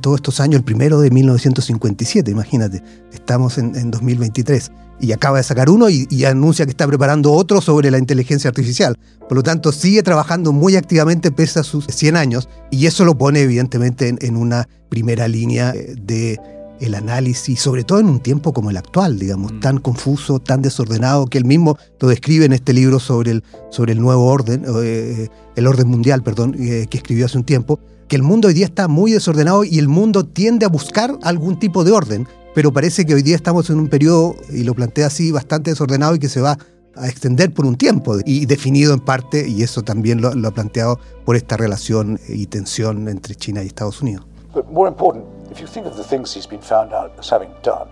todos 0.00 0.16
estos 0.16 0.40
años, 0.40 0.58
el 0.58 0.64
primero 0.64 1.00
de 1.00 1.10
1957, 1.10 2.30
imagínate, 2.30 2.82
estamos 3.12 3.58
en, 3.58 3.76
en 3.76 3.90
2023 3.90 4.70
y 5.02 5.10
acaba 5.10 5.38
de 5.38 5.42
sacar 5.42 5.68
uno 5.68 5.90
y, 5.90 6.24
anuncia 6.24 6.64
que 6.64 6.70
está 6.70 6.86
preparando 6.86 7.32
otro 7.32 7.60
sobre 7.60 7.90
la 7.90 7.98
inteligencia 7.98 8.48
artificial. 8.48 8.96
Por 9.28 9.36
lo 9.36 9.42
tanto, 9.42 9.72
sigue 9.72 10.02
trabajando 10.04 10.52
muy 10.52 10.76
activamente 10.76 11.32
pese 11.32 11.58
a 11.58 11.64
sus 11.64 11.86
100 11.86 12.16
años 12.16 12.48
y 12.70 12.86
eso 12.86 13.04
lo 13.04 13.18
pone 13.18 13.40
evidentemente 13.40 14.14
en, 14.18 14.36
una 14.36 14.68
primera 14.88 15.26
línea 15.26 15.72
eh, 15.74 15.94
de 16.00 16.40
el 16.80 16.94
análisis, 16.94 17.60
sobre 17.60 17.84
todo 17.84 17.98
en 18.00 18.06
un 18.06 18.20
tiempo 18.20 18.52
como 18.52 18.70
el 18.70 18.76
actual, 18.76 19.18
digamos, 19.18 19.52
mm. 19.52 19.60
tan 19.60 19.78
confuso, 19.78 20.38
tan 20.38 20.62
desordenado, 20.62 21.26
que 21.26 21.38
él 21.38 21.44
mismo 21.44 21.76
lo 22.00 22.08
describe 22.08 22.44
en 22.44 22.52
este 22.52 22.72
libro 22.72 23.00
sobre 23.00 23.32
el, 23.32 23.44
sobre 23.70 23.92
el 23.92 24.00
nuevo 24.00 24.26
orden, 24.26 24.64
eh, 24.82 25.28
el 25.56 25.66
orden 25.66 25.88
mundial, 25.88 26.22
perdón, 26.22 26.54
eh, 26.58 26.86
que 26.88 26.98
escribió 26.98 27.26
hace 27.26 27.38
un 27.38 27.44
tiempo, 27.44 27.80
que 28.12 28.16
el 28.16 28.22
mundo 28.22 28.48
hoy 28.48 28.52
día 28.52 28.66
está 28.66 28.88
muy 28.88 29.12
desordenado 29.12 29.64
y 29.64 29.78
el 29.78 29.88
mundo 29.88 30.26
tiende 30.26 30.66
a 30.66 30.68
buscar 30.68 31.16
algún 31.22 31.58
tipo 31.58 31.82
de 31.82 31.92
orden 31.92 32.28
pero 32.54 32.70
parece 32.70 33.06
que 33.06 33.14
hoy 33.14 33.22
día 33.22 33.36
estamos 33.36 33.70
en 33.70 33.78
un 33.78 33.88
periodo, 33.88 34.34
y 34.50 34.64
lo 34.64 34.74
plantea 34.74 35.06
así, 35.06 35.32
bastante 35.32 35.70
desordenado 35.70 36.14
y 36.14 36.18
que 36.18 36.28
se 36.28 36.42
va 36.42 36.58
a 36.94 37.08
extender 37.08 37.54
por 37.54 37.64
un 37.64 37.76
tiempo 37.76 38.16
y 38.26 38.44
definido 38.44 38.92
en 38.92 39.00
parte, 39.00 39.48
y 39.48 39.62
eso 39.62 39.80
también 39.80 40.20
lo, 40.20 40.34
lo 40.34 40.48
ha 40.48 40.50
planteado 40.50 41.00
por 41.24 41.36
esta 41.36 41.56
relación 41.56 42.20
y 42.28 42.44
tensión 42.48 43.08
entre 43.08 43.34
China 43.34 43.62
y 43.62 43.68
Estados 43.68 44.02
Unidos. 44.02 44.26
But 44.52 44.70
more 44.70 44.86
important, 44.86 45.24
if 45.50 45.58
you 45.58 45.66
think 45.66 45.86
of 45.86 45.96
the 45.96 46.04
things 46.04 46.36
he's 46.36 46.46
been 46.46 46.60
found 46.60 46.92
out 46.92 47.18
as 47.18 47.32
having 47.32 47.48
done, 47.62 47.88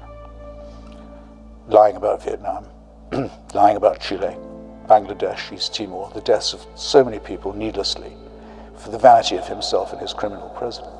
lying 1.71 1.97
about 1.97 2.23
Vietnam, 2.23 2.65
lying 3.55 3.79
about 3.79 3.99
Chile, 4.01 4.37
Bangladesh, 4.87 5.51
East 5.51 5.75
Timor, 5.75 6.11
the 6.13 6.21
deaths 6.21 6.53
of 6.53 6.61
so 6.75 7.03
many 7.03 7.19
people 7.19 7.55
needlessly, 7.55 8.13
for 8.81 8.91
the 8.91 8.99
vanity 8.99 9.37
of 9.37 9.49
himself 9.49 9.93
and 9.93 10.03
his 10.03 10.15
criminal 10.15 10.51
president. 10.59 10.91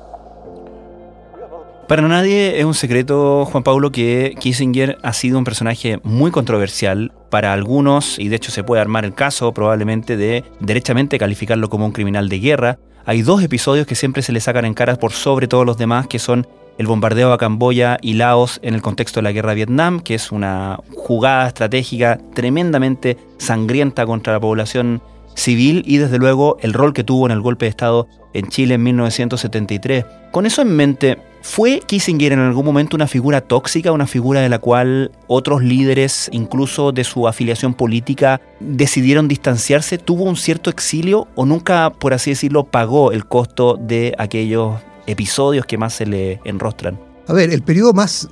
Para 1.87 2.03
nadie 2.03 2.57
es 2.57 2.63
un 2.63 2.73
secreto, 2.73 3.45
Juan 3.45 3.63
Pablo, 3.63 3.91
que 3.91 4.33
Kissinger 4.39 4.97
ha 5.03 5.11
sido 5.11 5.37
un 5.37 5.43
personaje 5.43 5.99
muy 6.03 6.31
controversial 6.31 7.11
para 7.29 7.51
algunos, 7.51 8.17
y 8.17 8.29
de 8.29 8.37
hecho 8.37 8.49
se 8.49 8.63
puede 8.63 8.81
armar 8.81 9.03
el 9.03 9.13
caso 9.13 9.53
probablemente 9.53 10.15
de 10.15 10.45
derechamente 10.61 11.19
calificarlo 11.19 11.69
como 11.69 11.85
un 11.85 11.91
criminal 11.91 12.29
de 12.29 12.39
guerra. 12.39 12.79
Hay 13.03 13.23
dos 13.23 13.43
episodios 13.43 13.87
que 13.87 13.95
siempre 13.95 14.21
se 14.21 14.31
le 14.31 14.39
sacan 14.39 14.63
en 14.63 14.73
cara 14.73 14.95
por 14.95 15.11
sobre 15.11 15.49
todos 15.49 15.65
los 15.65 15.77
demás, 15.77 16.07
que 16.07 16.19
son 16.19 16.47
el 16.77 16.87
bombardeo 16.87 17.33
a 17.33 17.37
Camboya 17.37 17.97
y 18.01 18.13
Laos 18.13 18.59
en 18.63 18.73
el 18.73 18.81
contexto 18.81 19.19
de 19.19 19.23
la 19.23 19.33
guerra 19.33 19.49
de 19.49 19.55
Vietnam, 19.55 19.99
que 19.99 20.15
es 20.15 20.31
una 20.31 20.79
jugada 20.95 21.47
estratégica 21.47 22.19
tremendamente 22.33 23.17
sangrienta 23.37 24.05
contra 24.05 24.31
la 24.31 24.39
población 24.39 25.01
civil 25.35 25.83
y 25.85 25.97
desde 25.97 26.17
luego 26.17 26.57
el 26.61 26.73
rol 26.73 26.93
que 26.93 27.03
tuvo 27.03 27.25
en 27.25 27.31
el 27.31 27.41
golpe 27.41 27.65
de 27.65 27.69
Estado 27.69 28.07
en 28.33 28.47
Chile 28.47 28.75
en 28.75 28.83
1973. 28.83 30.05
Con 30.31 30.45
eso 30.45 30.61
en 30.61 30.75
mente, 30.75 31.17
¿Fue 31.43 31.79
Kissinger 31.79 32.33
en 32.33 32.39
algún 32.39 32.63
momento 32.63 32.95
una 32.95 33.07
figura 33.07 33.41
tóxica, 33.41 33.91
una 33.91 34.05
figura 34.05 34.41
de 34.41 34.49
la 34.49 34.59
cual 34.59 35.11
otros 35.27 35.63
líderes, 35.63 36.29
incluso 36.31 36.91
de 36.91 37.03
su 37.03 37.27
afiliación 37.27 37.73
política, 37.73 38.41
decidieron 38.59 39.27
distanciarse? 39.27 39.97
¿Tuvo 39.97 40.23
un 40.25 40.35
cierto 40.35 40.69
exilio 40.69 41.27
o 41.33 41.45
nunca, 41.47 41.89
por 41.89 42.13
así 42.13 42.29
decirlo, 42.29 42.65
pagó 42.65 43.11
el 43.11 43.25
costo 43.25 43.75
de 43.75 44.13
aquellos 44.19 44.79
episodios 45.07 45.65
que 45.65 45.79
más 45.79 45.93
se 45.93 46.05
le 46.05 46.39
enrostran? 46.45 46.99
A 47.27 47.33
ver, 47.33 47.49
el 47.49 47.63
periodo 47.63 47.93
más 47.93 48.29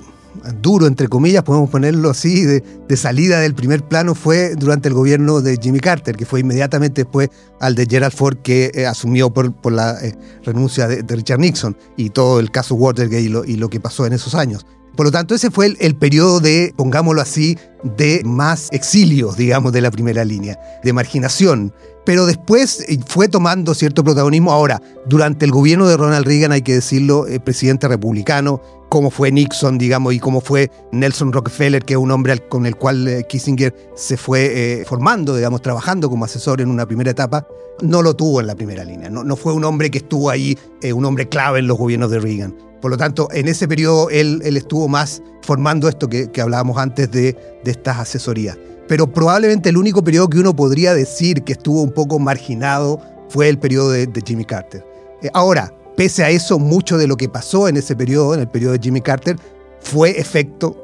duro, 0.60 0.86
entre 0.86 1.08
comillas, 1.08 1.42
podemos 1.42 1.70
ponerlo 1.70 2.10
así, 2.10 2.44
de, 2.44 2.62
salida 2.96 3.40
del 3.40 3.54
primer 3.54 3.82
plano 3.82 4.14
fue 4.14 4.54
durante 4.56 4.88
el 4.88 4.94
gobierno 4.94 5.40
de 5.40 5.58
Jimmy 5.60 5.80
Carter, 5.80 6.16
que 6.16 6.26
fue 6.26 6.40
inmediatamente 6.40 7.02
después 7.02 7.28
al 7.60 7.74
de 7.74 7.86
Gerald 7.88 8.12
Ford, 8.12 8.38
que 8.42 8.70
eh, 8.74 8.86
asumió 8.86 9.30
por, 9.30 9.72
la 9.72 9.98
eh, 10.02 10.14
renuncia 10.44 10.86
de, 10.88 11.02
Richard 11.14 11.40
Nixon 11.40 11.76
y 11.96 12.10
todo 12.10 12.40
el 12.40 12.50
caso 12.50 12.74
Watergate 12.74 13.22
y 13.22 13.28
lo, 13.28 13.44
y 13.44 13.56
lo 13.56 13.68
que 13.68 13.80
pasó 13.80 14.06
en 14.06 14.12
esos 14.12 14.34
años. 14.34 14.66
Por 14.96 15.06
lo 15.06 15.12
tanto, 15.12 15.34
ese 15.34 15.50
fue 15.50 15.66
el, 15.66 15.76
el 15.80 15.94
periodo 15.94 16.40
de, 16.40 16.74
pongámoslo 16.76 17.22
así, 17.22 17.56
de 17.96 18.22
más 18.24 18.68
exilios, 18.72 19.36
digamos, 19.36 19.72
de 19.72 19.80
la 19.80 19.90
primera 19.90 20.24
línea, 20.24 20.58
de 20.82 20.92
marginación. 20.92 21.72
Pero 22.04 22.26
después 22.26 22.84
eh, 22.88 22.98
fue 23.06 23.28
tomando 23.28 23.74
cierto 23.74 24.02
protagonismo. 24.02 24.52
Ahora, 24.52 24.82
durante 25.06 25.44
el 25.44 25.52
gobierno 25.52 25.86
de 25.86 25.96
Ronald 25.96 26.26
Reagan, 26.26 26.52
hay 26.52 26.62
que 26.62 26.74
decirlo, 26.74 27.26
el 27.26 27.40
presidente 27.40 27.88
republicano, 27.88 28.60
como 28.90 29.10
fue 29.10 29.32
Nixon, 29.32 29.78
digamos, 29.78 30.12
y 30.12 30.20
como 30.20 30.42
fue 30.42 30.70
Nelson 30.92 31.32
Rockefeller, 31.32 31.82
que 31.82 31.94
es 31.94 31.98
un 31.98 32.10
hombre 32.10 32.38
con 32.48 32.66
el 32.66 32.76
cual 32.76 33.08
eh, 33.08 33.24
Kissinger 33.26 33.74
se 33.94 34.18
fue 34.18 34.80
eh, 34.80 34.84
formando, 34.84 35.34
digamos, 35.34 35.62
trabajando 35.62 36.10
como 36.10 36.26
asesor 36.26 36.60
en 36.60 36.68
una 36.68 36.84
primera 36.84 37.10
etapa, 37.10 37.46
no 37.80 38.02
lo 38.02 38.14
tuvo 38.14 38.40
en 38.40 38.46
la 38.46 38.54
primera 38.54 38.84
línea. 38.84 39.08
No, 39.08 39.36
fue 39.36 39.54
un 39.54 39.64
hombre 39.64 39.90
que 39.90 39.98
estuvo 39.98 40.28
ahí, 40.28 40.58
un 40.92 41.04
hombre 41.06 41.28
clave 41.28 41.60
en 41.60 41.66
los 41.66 41.78
gobiernos 41.78 42.10
de 42.10 42.18
Reagan. 42.18 42.54
Por 42.80 42.90
lo 42.90 42.96
tanto, 42.96 43.28
en 43.32 43.48
ese 43.48 43.68
periodo 43.68 44.08
él, 44.10 44.40
estuvo 44.44 44.88
más 44.88 45.22
formando 45.42 45.88
esto 45.88 46.08
que, 46.08 46.30
que 46.30 46.40
hablábamos 46.40 46.78
antes 46.78 47.10
de, 47.10 47.36
estas 47.64 47.98
asesorías. 47.98 48.58
Pero 48.88 49.12
probablemente 49.12 49.68
el 49.68 49.76
único 49.76 50.02
periodo 50.02 50.28
que 50.28 50.38
uno 50.38 50.56
podría 50.56 50.94
decir 50.94 51.42
que 51.44 51.52
estuvo 51.52 51.82
un 51.82 51.92
poco 51.92 52.18
marginado 52.18 53.00
fue 53.28 53.48
el 53.48 53.58
periodo 53.58 53.90
de, 53.90 54.08
Jimmy 54.24 54.44
Carter. 54.44 54.84
Eh, 55.22 55.30
ahora, 55.34 55.72
pese 56.00 56.24
a 56.24 56.30
eso, 56.30 56.58
mucho 56.58 56.96
de 56.96 57.06
lo 57.06 57.18
que 57.18 57.28
pasó 57.28 57.68
en 57.68 57.76
ese 57.76 57.94
periodo, 57.94 58.32
en 58.32 58.40
el 58.40 58.48
periodo 58.48 58.72
de 58.72 58.78
Jimmy 58.78 59.02
Carter, 59.02 59.36
fue 59.82 60.18
efecto 60.18 60.74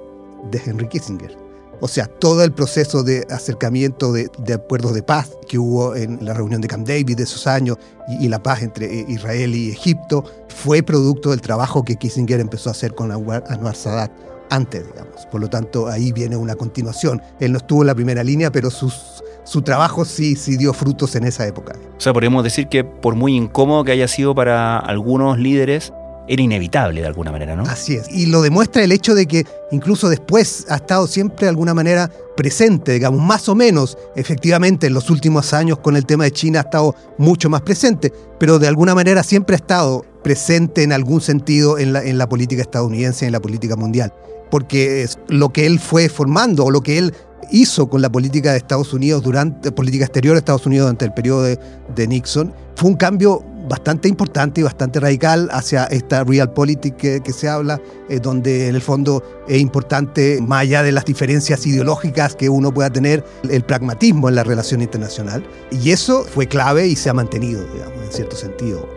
de 0.50 0.60
Henry 0.62 0.88
Kissinger. 0.88 1.34
O 1.80 1.88
sea, 1.88 2.04
todo 2.04 2.44
el 2.44 2.52
proceso 2.52 3.02
de 3.02 3.26
acercamiento 3.30 4.12
de, 4.12 4.28
acuerdos 4.52 4.92
de 4.92 5.02
paz 5.02 5.30
que 5.48 5.58
hubo 5.58 5.96
en 5.96 6.22
la 6.22 6.34
reunión 6.34 6.60
de 6.60 6.68
Camp 6.68 6.86
David 6.86 7.16
de 7.16 7.22
esos 7.22 7.46
años 7.46 7.78
y, 8.08 8.26
y, 8.26 8.28
la 8.28 8.42
paz 8.42 8.60
entre 8.60 9.06
Israel 9.08 9.54
y 9.54 9.70
Egipto 9.70 10.22
fue 10.48 10.82
producto 10.82 11.30
del 11.30 11.40
trabajo 11.40 11.82
que 11.82 11.96
Kissinger 11.96 12.38
empezó 12.38 12.68
a 12.68 12.72
hacer 12.72 12.94
con 12.94 13.10
Anwar 13.10 13.74
Sadat 13.74 14.12
antes, 14.50 14.86
digamos. 14.86 15.24
Por 15.32 15.40
lo 15.40 15.48
tanto, 15.48 15.88
ahí 15.88 16.12
viene 16.12 16.36
una 16.36 16.56
continuación. 16.56 17.22
Él 17.40 17.52
no 17.52 17.58
estuvo 17.58 17.82
en 17.82 17.86
la 17.86 17.94
primera 17.94 18.22
línea, 18.22 18.52
pero 18.52 18.70
sus, 18.70 19.24
su 19.46 19.62
trabajo 19.62 20.04
sí, 20.04 20.36
sí 20.36 20.56
dio 20.56 20.74
frutos 20.74 21.14
en 21.14 21.24
esa 21.24 21.46
época. 21.46 21.74
O 21.96 22.00
sea, 22.00 22.12
podríamos 22.12 22.44
decir 22.44 22.68
que 22.68 22.84
por 22.84 23.14
muy 23.14 23.34
incómodo 23.34 23.84
que 23.84 23.92
haya 23.92 24.08
sido 24.08 24.34
para 24.34 24.78
algunos 24.78 25.38
líderes, 25.38 25.92
era 26.28 26.42
inevitable 26.42 27.00
de 27.00 27.06
alguna 27.06 27.30
manera, 27.30 27.54
¿no? 27.54 27.62
Así 27.64 27.94
es. 27.94 28.08
Y 28.10 28.26
lo 28.26 28.42
demuestra 28.42 28.82
el 28.82 28.92
hecho 28.92 29.14
de 29.14 29.26
que 29.26 29.46
incluso 29.70 30.08
después 30.08 30.66
ha 30.68 30.76
estado 30.76 31.06
siempre 31.06 31.46
de 31.46 31.50
alguna 31.50 31.74
manera 31.74 32.10
presente, 32.36 32.92
digamos, 32.92 33.20
más 33.22 33.48
o 33.48 33.54
menos, 33.54 33.96
efectivamente 34.16 34.88
en 34.88 34.94
los 34.94 35.08
últimos 35.10 35.52
años 35.52 35.78
con 35.78 35.96
el 35.96 36.04
tema 36.04 36.24
de 36.24 36.32
China 36.32 36.60
ha 36.60 36.62
estado 36.62 36.94
mucho 37.18 37.48
más 37.48 37.62
presente, 37.62 38.12
pero 38.38 38.58
de 38.58 38.68
alguna 38.68 38.94
manera 38.94 39.22
siempre 39.22 39.54
ha 39.54 39.58
estado 39.58 40.04
presente 40.22 40.82
en 40.82 40.92
algún 40.92 41.20
sentido 41.20 41.78
en 41.78 41.92
la, 41.92 42.02
en 42.02 42.18
la 42.18 42.28
política 42.28 42.62
estadounidense, 42.62 43.26
en 43.26 43.32
la 43.32 43.40
política 43.40 43.76
mundial, 43.76 44.12
porque 44.50 45.02
es 45.02 45.18
lo 45.28 45.50
que 45.50 45.66
él 45.66 45.78
fue 45.78 46.08
formando 46.08 46.64
o 46.64 46.70
lo 46.70 46.80
que 46.80 46.98
él 46.98 47.14
hizo 47.50 47.88
con 47.88 48.02
la 48.02 48.10
política 48.10 48.52
de 48.52 48.58
Estados 48.58 48.92
Unidos 48.92 49.22
durante, 49.22 49.72
política 49.72 50.04
exterior 50.04 50.34
de 50.34 50.38
Estados 50.38 50.66
Unidos 50.66 50.86
durante 50.86 51.04
el 51.04 51.12
periodo 51.12 51.42
de, 51.42 51.58
de 51.94 52.06
Nixon, 52.06 52.52
fue 52.74 52.90
un 52.90 52.96
cambio 52.96 53.42
bastante 53.68 54.08
importante 54.08 54.60
y 54.60 54.64
bastante 54.64 55.00
radical 55.00 55.48
hacia 55.50 55.84
esta 55.84 56.24
realpolitik 56.24 56.96
que, 56.96 57.20
que 57.20 57.32
se 57.32 57.48
habla, 57.48 57.80
eh, 58.08 58.20
donde 58.20 58.68
en 58.68 58.74
el 58.74 58.80
fondo 58.80 59.22
es 59.48 59.60
importante, 59.60 60.38
más 60.40 60.62
allá 60.62 60.82
de 60.82 60.92
las 60.92 61.04
diferencias 61.04 61.66
ideológicas 61.66 62.36
que 62.36 62.48
uno 62.48 62.72
pueda 62.72 62.90
tener, 62.90 63.24
el 63.50 63.64
pragmatismo 63.64 64.28
en 64.28 64.36
la 64.36 64.44
relación 64.44 64.82
internacional. 64.82 65.44
Y 65.70 65.90
eso 65.90 66.22
fue 66.24 66.46
clave 66.46 66.86
y 66.86 66.96
se 66.96 67.10
ha 67.10 67.14
mantenido, 67.14 67.64
digamos, 67.72 68.04
en 68.04 68.12
cierto 68.12 68.36
sentido. 68.36 68.88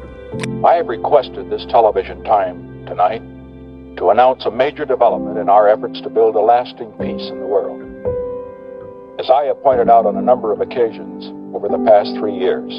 I 0.63 0.77
have 0.77 0.87
requested 0.87 1.49
this 1.49 1.65
television 1.71 2.21
time 2.23 2.85
tonight 2.85 3.23
to 3.97 4.11
announce 4.11 4.45
a 4.45 4.51
major 4.51 4.85
development 4.85 5.39
in 5.39 5.49
our 5.49 5.67
efforts 5.67 5.99
to 6.01 6.09
build 6.09 6.35
a 6.35 6.41
lasting 6.41 6.91
peace 6.99 7.27
in 7.31 7.39
the 7.39 7.47
world. 7.47 7.88
As 9.19 9.29
I 9.29 9.43
have 9.51 9.61
pointed 9.61 9.89
out 9.89 10.05
on 10.05 10.15
a 10.15 10.21
number 10.21 10.53
of 10.53 10.61
occasions 10.61 11.27
over 11.53 11.67
the 11.67 11.83
past 11.85 12.15
three 12.17 12.37
years, 12.37 12.71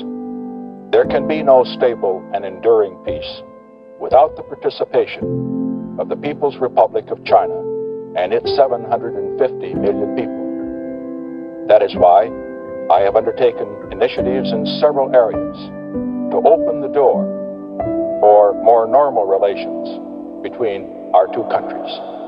There 0.90 1.04
can 1.04 1.28
be 1.28 1.42
no 1.42 1.64
stable 1.64 2.24
and 2.32 2.46
enduring 2.46 2.96
peace 3.04 3.42
without 4.00 4.34
the 4.36 4.42
participation 4.42 5.96
of 6.00 6.08
the 6.08 6.16
People's 6.16 6.56
Republic 6.56 7.10
of 7.10 7.22
China 7.24 7.54
and 8.16 8.32
its 8.32 8.56
750 8.56 9.74
million 9.74 10.16
people. 10.16 11.68
That 11.68 11.82
is 11.82 11.94
why 11.94 12.26
I 12.90 13.02
have 13.02 13.14
undertaken 13.14 13.68
initiatives 13.92 14.50
in 14.50 14.64
several 14.80 15.14
areas 15.14 15.56
to 16.32 16.38
open 16.42 16.80
the 16.80 16.88
door 16.88 17.22
for 18.20 18.54
more 18.64 18.88
normal 18.88 19.26
relations 19.26 20.42
between 20.42 21.12
our 21.14 21.28
two 21.28 21.44
countries. 21.52 22.19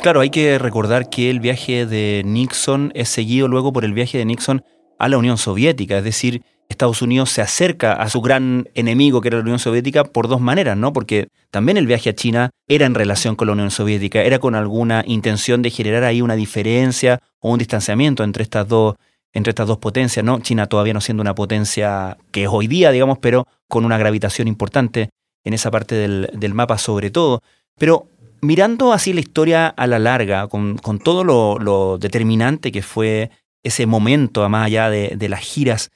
Claro, 0.00 0.20
hay 0.20 0.30
que 0.30 0.58
recordar 0.58 1.10
que 1.10 1.28
el 1.28 1.40
viaje 1.40 1.84
de 1.84 2.22
Nixon 2.24 2.92
es 2.94 3.08
seguido 3.08 3.48
luego 3.48 3.72
por 3.72 3.84
el 3.84 3.92
viaje 3.92 4.16
de 4.16 4.24
Nixon 4.24 4.62
a 4.98 5.08
la 5.08 5.18
Unión 5.18 5.38
Soviética, 5.38 5.98
es 5.98 6.04
decir, 6.04 6.42
Estados 6.68 7.02
Unidos 7.02 7.30
se 7.30 7.42
acerca 7.42 7.94
a 7.94 8.08
su 8.08 8.20
gran 8.20 8.68
enemigo, 8.74 9.20
que 9.20 9.28
era 9.28 9.38
la 9.38 9.42
Unión 9.42 9.58
Soviética, 9.58 10.04
por 10.04 10.28
dos 10.28 10.40
maneras, 10.40 10.76
¿no? 10.76 10.92
Porque 10.92 11.28
también 11.50 11.78
el 11.78 11.86
viaje 11.86 12.10
a 12.10 12.14
China 12.14 12.50
era 12.68 12.86
en 12.86 12.94
relación 12.94 13.36
con 13.36 13.46
la 13.48 13.54
Unión 13.54 13.70
Soviética, 13.70 14.22
era 14.22 14.38
con 14.38 14.54
alguna 14.54 15.02
intención 15.06 15.62
de 15.62 15.70
generar 15.70 16.04
ahí 16.04 16.20
una 16.20 16.36
diferencia 16.36 17.20
o 17.40 17.50
un 17.50 17.58
distanciamiento 17.58 18.22
entre 18.22 18.42
estas 18.42 18.68
dos, 18.68 18.96
entre 19.32 19.50
estas 19.50 19.66
dos 19.66 19.78
potencias, 19.78 20.24
¿no? 20.24 20.40
China 20.40 20.66
todavía 20.66 20.94
no 20.94 21.00
siendo 21.00 21.22
una 21.22 21.34
potencia 21.34 22.18
que 22.30 22.44
es 22.44 22.48
hoy 22.52 22.68
día, 22.68 22.90
digamos, 22.92 23.18
pero 23.18 23.46
con 23.66 23.84
una 23.84 23.98
gravitación 23.98 24.46
importante 24.46 25.10
en 25.44 25.54
esa 25.54 25.70
parte 25.70 25.94
del, 25.94 26.30
del 26.34 26.54
mapa 26.54 26.76
sobre 26.78 27.10
todo. 27.10 27.42
Pero 27.78 28.08
mirando 28.40 28.92
así 28.92 29.12
la 29.12 29.20
historia 29.20 29.68
a 29.68 29.86
la 29.86 29.98
larga, 29.98 30.48
con, 30.48 30.78
con 30.78 30.98
todo 30.98 31.24
lo, 31.24 31.98
determinante 31.98 32.72
que 32.72 32.82
fue 32.82 33.30
ese 33.62 33.86
momento, 33.86 34.48
más 34.48 34.66
allá 34.66 34.90
de, 34.90 35.28
las 35.28 35.40
giras, 35.40 35.90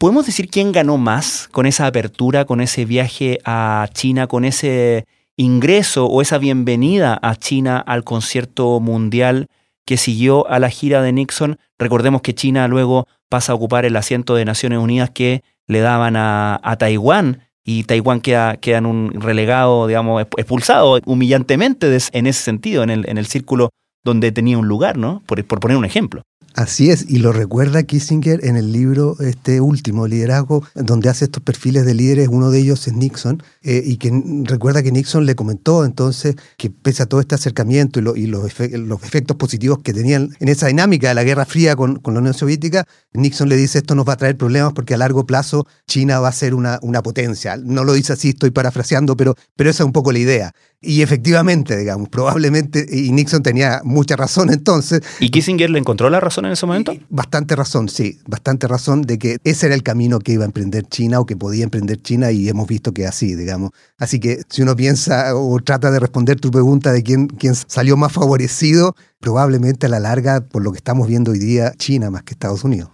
¿Podemos 0.00 0.26
decir 0.26 0.48
quién 0.48 0.70
ganó 0.70 0.96
más 0.96 1.48
con 1.50 1.66
esa 1.66 1.88
apertura, 1.88 2.44
con 2.44 2.60
ese 2.60 2.84
viaje 2.84 3.40
a 3.44 3.88
China, 3.92 4.28
con 4.28 4.44
ese 4.44 5.06
ingreso 5.36 6.06
o 6.06 6.22
esa 6.22 6.38
bienvenida 6.38 7.18
a 7.20 7.34
China 7.34 7.78
al 7.78 8.04
concierto 8.04 8.78
mundial 8.78 9.48
que 9.84 9.96
siguió 9.96 10.48
a 10.48 10.60
la 10.60 10.70
gira 10.70 11.02
de 11.02 11.12
Nixon? 11.12 11.58
Recordemos 11.80 12.22
que 12.22 12.32
China 12.32 12.68
luego 12.68 13.08
pasa 13.28 13.50
a 13.50 13.54
ocupar 13.56 13.86
el 13.86 13.96
asiento 13.96 14.36
de 14.36 14.44
Naciones 14.44 14.78
Unidas 14.78 15.10
que 15.10 15.42
le 15.66 15.80
daban 15.80 16.14
a 16.16 16.76
Taiwán 16.78 17.47
y 17.68 17.82
Taiwán 17.82 18.22
queda, 18.22 18.56
queda 18.56 18.78
en 18.78 18.86
un 18.86 19.12
relegado, 19.12 19.86
digamos, 19.86 20.22
expulsado 20.22 21.00
humillantemente 21.04 21.94
en 22.12 22.26
ese 22.26 22.42
sentido, 22.42 22.82
en 22.82 22.88
el, 22.88 23.06
en 23.06 23.18
el 23.18 23.26
círculo 23.26 23.68
donde 24.02 24.32
tenía 24.32 24.56
un 24.56 24.66
lugar, 24.66 24.96
¿no? 24.96 25.22
Por, 25.26 25.44
por 25.44 25.60
poner 25.60 25.76
un 25.76 25.84
ejemplo. 25.84 26.22
Así 26.58 26.90
es, 26.90 27.04
y 27.08 27.18
lo 27.18 27.32
recuerda 27.32 27.84
Kissinger 27.84 28.44
en 28.44 28.56
el 28.56 28.72
libro 28.72 29.16
este 29.20 29.60
último, 29.60 30.08
Liderazgo, 30.08 30.66
donde 30.74 31.08
hace 31.08 31.26
estos 31.26 31.40
perfiles 31.40 31.86
de 31.86 31.94
líderes, 31.94 32.26
uno 32.26 32.50
de 32.50 32.58
ellos 32.58 32.84
es 32.88 32.94
Nixon, 32.94 33.40
eh, 33.62 33.80
y 33.86 33.96
que 33.96 34.10
recuerda 34.42 34.82
que 34.82 34.90
Nixon 34.90 35.24
le 35.24 35.36
comentó 35.36 35.84
entonces 35.84 36.34
que 36.56 36.68
pese 36.68 37.04
a 37.04 37.06
todo 37.06 37.20
este 37.20 37.36
acercamiento 37.36 38.00
y, 38.00 38.02
lo, 38.02 38.16
y 38.16 38.26
los, 38.26 38.42
los, 38.72 39.02
efectos 39.04 39.36
positivos 39.36 39.78
que 39.84 39.92
tenían 39.92 40.30
en 40.40 40.48
esa 40.48 40.66
dinámica 40.66 41.06
de 41.06 41.14
la 41.14 41.22
Guerra 41.22 41.46
Fría 41.46 41.76
con, 41.76 42.00
con, 42.00 42.14
la 42.14 42.18
Unión 42.18 42.34
Soviética, 42.34 42.88
Nixon 43.12 43.48
le 43.48 43.56
dice 43.56 43.78
esto 43.78 43.94
nos 43.94 44.08
va 44.08 44.14
a 44.14 44.16
traer 44.16 44.36
problemas 44.36 44.72
porque 44.72 44.94
a 44.94 44.96
largo 44.96 45.26
plazo 45.26 45.64
China 45.86 46.18
va 46.18 46.26
a 46.26 46.32
ser 46.32 46.56
una, 46.56 46.80
una 46.82 47.04
potencia. 47.04 47.56
No 47.56 47.84
lo 47.84 47.92
dice 47.92 48.14
así, 48.14 48.30
estoy 48.30 48.50
parafraseando, 48.50 49.16
pero, 49.16 49.36
pero 49.54 49.70
esa 49.70 49.84
es 49.84 49.86
un 49.86 49.92
poco 49.92 50.10
la 50.10 50.18
idea. 50.18 50.52
Y 50.80 51.02
efectivamente, 51.02 51.76
digamos, 51.76 52.08
probablemente, 52.08 52.86
y 52.88 53.10
Nixon 53.10 53.42
tenía 53.42 53.80
mucha 53.82 54.14
razón 54.14 54.52
entonces. 54.52 55.02
¿Y 55.18 55.30
Kissinger 55.30 55.70
le 55.70 55.80
encontró 55.80 56.08
la 56.08 56.20
razón 56.20 56.46
en 56.46 56.52
ese 56.52 56.66
momento? 56.66 56.94
Bastante 57.08 57.56
razón, 57.56 57.88
sí, 57.88 58.20
bastante 58.28 58.68
razón 58.68 59.02
de 59.02 59.18
que 59.18 59.38
ese 59.42 59.66
era 59.66 59.74
el 59.74 59.82
camino 59.82 60.20
que 60.20 60.32
iba 60.32 60.44
a 60.44 60.46
emprender 60.46 60.86
China 60.86 61.18
o 61.18 61.26
que 61.26 61.36
podía 61.36 61.64
emprender 61.64 62.00
China 62.00 62.30
y 62.30 62.48
hemos 62.48 62.68
visto 62.68 62.92
que 62.92 63.06
así, 63.06 63.34
digamos. 63.34 63.72
Así 63.98 64.20
que 64.20 64.42
si 64.48 64.62
uno 64.62 64.76
piensa 64.76 65.34
o 65.34 65.58
trata 65.58 65.90
de 65.90 65.98
responder 65.98 66.38
tu 66.38 66.52
pregunta 66.52 66.92
de 66.92 67.02
quién, 67.02 67.26
quién 67.26 67.56
salió 67.56 67.96
más 67.96 68.12
favorecido, 68.12 68.94
probablemente 69.18 69.86
a 69.86 69.88
la 69.88 69.98
larga, 69.98 70.42
por 70.42 70.62
lo 70.62 70.70
que 70.70 70.78
estamos 70.78 71.08
viendo 71.08 71.32
hoy 71.32 71.40
día, 71.40 71.72
China 71.76 72.10
más 72.10 72.22
que 72.22 72.34
Estados 72.34 72.62
Unidos. 72.62 72.90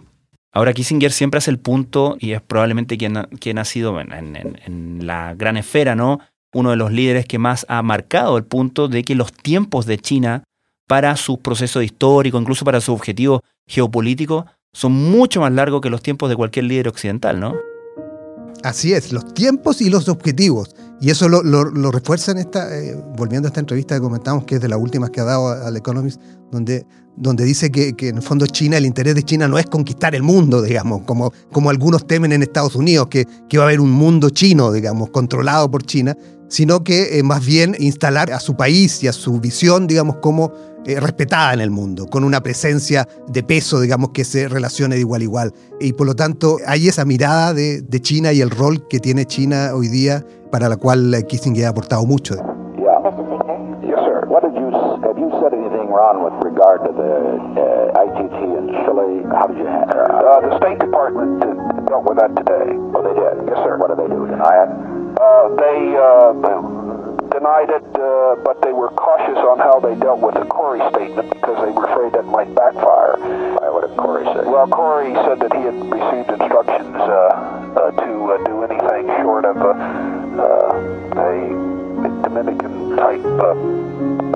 Ahora, 0.51 0.73
Kissinger 0.73 1.11
siempre 1.11 1.37
hace 1.37 1.51
el 1.51 1.59
punto, 1.59 2.15
y 2.17 2.31
es 2.31 2.41
probablemente 2.41 2.97
quien, 2.97 3.27
quien 3.39 3.57
ha 3.59 3.65
sido 3.65 3.99
en, 3.99 4.13
en, 4.13 4.35
en 4.65 5.05
la 5.05 5.35
gran 5.35 5.57
esfera, 5.57 5.95
¿no? 5.95 6.19
Uno 6.55 6.69
de 6.69 6.77
los 6.77 6.91
líderes 6.91 7.25
que 7.25 7.37
más 7.37 7.65
ha 7.67 7.81
marcado 7.81 8.37
el 8.37 8.45
punto 8.45 8.87
de 8.87 9.03
que 9.03 9.13
los 9.13 9.33
tiempos 9.33 9.85
de 9.85 9.99
China 9.99 10.43
para 10.87 11.17
su 11.17 11.39
proceso 11.41 11.81
histórico, 11.81 12.39
incluso 12.39 12.63
para 12.63 12.79
su 12.79 12.93
objetivo 12.93 13.41
geopolítico, 13.67 14.45
son 14.71 14.93
mucho 14.93 15.41
más 15.41 15.51
largos 15.51 15.81
que 15.81 15.89
los 15.89 16.01
tiempos 16.01 16.29
de 16.29 16.37
cualquier 16.37 16.65
líder 16.65 16.87
occidental, 16.87 17.41
¿no? 17.41 17.55
Así 18.63 18.93
es, 18.93 19.11
los 19.11 19.33
tiempos 19.33 19.81
y 19.81 19.89
los 19.89 20.07
objetivos. 20.07 20.75
Y 21.01 21.09
eso 21.09 21.27
lo, 21.27 21.91
refuerza 21.91 22.31
en 22.31 22.37
esta, 22.37 22.75
eh, 22.75 22.95
volviendo 23.17 23.47
a 23.47 23.49
esta 23.49 23.59
entrevista 23.59 23.95
que 23.95 24.01
comentamos, 24.01 24.45
que 24.45 24.55
es 24.55 24.61
de 24.61 24.69
las 24.69 24.79
últimas 24.79 25.09
que 25.09 25.21
ha 25.21 25.25
dado 25.25 25.49
al 25.49 25.75
Economist, 25.75 26.21
donde, 26.51 26.85
donde 27.17 27.43
dice 27.43 27.69
que, 27.69 27.93
que, 27.95 28.09
en 28.09 28.17
el 28.17 28.23
fondo 28.23 28.47
China, 28.47 28.77
el 28.77 28.85
interés 28.85 29.13
de 29.13 29.23
China 29.23 29.47
no 29.47 29.59
es 29.59 29.65
conquistar 29.65 30.15
el 30.15 30.23
mundo, 30.23 30.61
digamos, 30.61 31.03
como, 31.03 31.31
como 31.51 31.69
algunos 31.69 32.07
temen 32.07 32.31
en 32.31 32.43
Estados 32.43 32.75
Unidos, 32.75 33.07
que, 33.07 33.27
que 33.49 33.57
va 33.57 33.65
a 33.65 33.67
haber 33.67 33.81
un 33.81 33.91
mundo 33.91 34.29
chino, 34.29 34.71
digamos, 34.71 35.09
controlado 35.09 35.69
por 35.69 35.83
China, 35.83 36.15
sino 36.47 36.83
que 36.83 37.19
eh, 37.19 37.23
más 37.23 37.45
bien 37.45 37.75
instalar 37.79 38.31
a 38.31 38.39
su 38.39 38.55
país 38.55 39.03
y 39.03 39.07
a 39.07 39.13
su 39.13 39.39
visión, 39.39 39.87
digamos, 39.87 40.17
como 40.17 40.51
eh, 40.85 40.99
respetada 40.99 41.53
en 41.53 41.61
el 41.61 41.71
mundo, 41.71 42.05
con 42.07 42.23
una 42.23 42.41
presencia 42.41 43.07
de 43.27 43.43
peso, 43.43 43.79
digamos, 43.79 44.11
que 44.11 44.23
se 44.23 44.47
relacione 44.47 44.95
de 44.95 45.01
igual 45.01 45.21
a 45.21 45.23
igual. 45.23 45.53
Y 45.79 45.93
por 45.93 46.07
lo 46.07 46.15
tanto, 46.15 46.57
hay 46.67 46.87
esa 46.87 47.05
mirada 47.05 47.53
de, 47.53 47.83
China 48.01 48.33
y 48.33 48.41
el 48.41 48.51
rol 48.51 48.87
que 48.87 48.99
tiene 48.99 49.25
China 49.25 49.71
hoy 49.73 49.87
día, 49.87 50.23
para 50.51 50.69
la 50.69 50.77
cual 50.77 51.15
Kissinger 51.27 51.65
ha 51.65 51.69
aportado 51.69 52.05
mucho. 52.05 52.35
Uh, 65.15 65.55
they 65.55 65.95
uh, 65.95 66.33
denied 67.31 67.69
it, 67.69 67.83
uh, 67.95 68.35
but 68.43 68.61
they 68.61 68.73
were 68.73 68.89
cautious 68.89 69.37
on 69.37 69.59
how 69.59 69.79
they 69.79 69.95
dealt 69.99 70.19
with 70.19 70.35
the 70.35 70.45
Corey 70.45 70.79
statement 70.91 71.29
because 71.29 71.55
they 71.63 71.71
were 71.71 71.85
afraid 71.85 72.13
that 72.13 72.25
might 72.25 72.53
backfire. 72.55 73.15
What 73.75 73.87
did 73.87 73.97
Corey 73.97 74.25
say? 74.25 74.43
Well, 74.47 74.67
Corey 74.67 75.13
said 75.27 75.39
that 75.39 75.51
he 75.51 75.63
had 75.67 75.75
received 75.91 76.29
instructions 76.31 76.95
uh, 76.95 77.11
uh, 77.75 77.91
to 77.91 78.11
uh, 78.31 78.43
do 78.47 78.63
anything 78.63 79.07
short 79.19 79.45
of 79.45 79.57
uh, 79.57 79.75
uh, 79.75 81.19
a 81.19 81.31
Dominican 82.23 82.95
type 82.95 83.23
uh, 83.25 83.51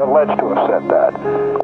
alleged 0.04 0.40
to 0.40 0.46
have 0.56 0.64
said 0.68 0.84
that. 0.92 1.14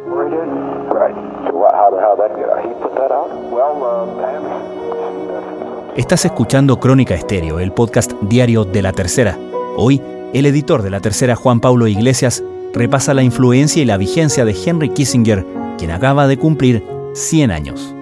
Corey 0.08 0.32
did? 0.32 0.48
Right. 0.92 1.16
So 1.52 1.68
how 1.72 1.90
did 1.92 2.00
how 2.00 2.16
that 2.16 2.36
get 2.36 2.50
out? 2.50 2.64
He 2.64 2.72
put 2.82 2.96
that 2.96 3.12
out? 3.12 3.32
Well, 3.52 3.84
uh, 3.84 4.28
Anderson. 4.28 4.85
Estás 5.96 6.26
escuchando 6.26 6.78
Crónica 6.78 7.16
Estéreo, 7.16 7.58
el 7.58 7.72
podcast 7.72 8.12
diario 8.24 8.66
de 8.66 8.82
La 8.82 8.92
Tercera. 8.92 9.40
Hoy, 9.78 10.02
el 10.34 10.46
editor 10.46 10.82
de 10.82 10.90
La 10.90 11.00
Tercera, 11.00 11.38
Juan 11.38 11.62
Pablo 11.62 11.88
Iglesias, 11.88 12.44
repasa 12.74 13.14
la 13.14 13.24
influencia 13.24 13.82
y 13.82 13.86
la 13.86 13.96
vigencia 13.96 14.44
de 14.44 14.54
Henry 14.54 14.90
Kissinger, 14.90 15.46
quien 15.78 15.92
acaba 15.92 16.28
de 16.28 16.36
cumplir 16.36 16.84
100 17.14 17.50
años. 17.50 17.96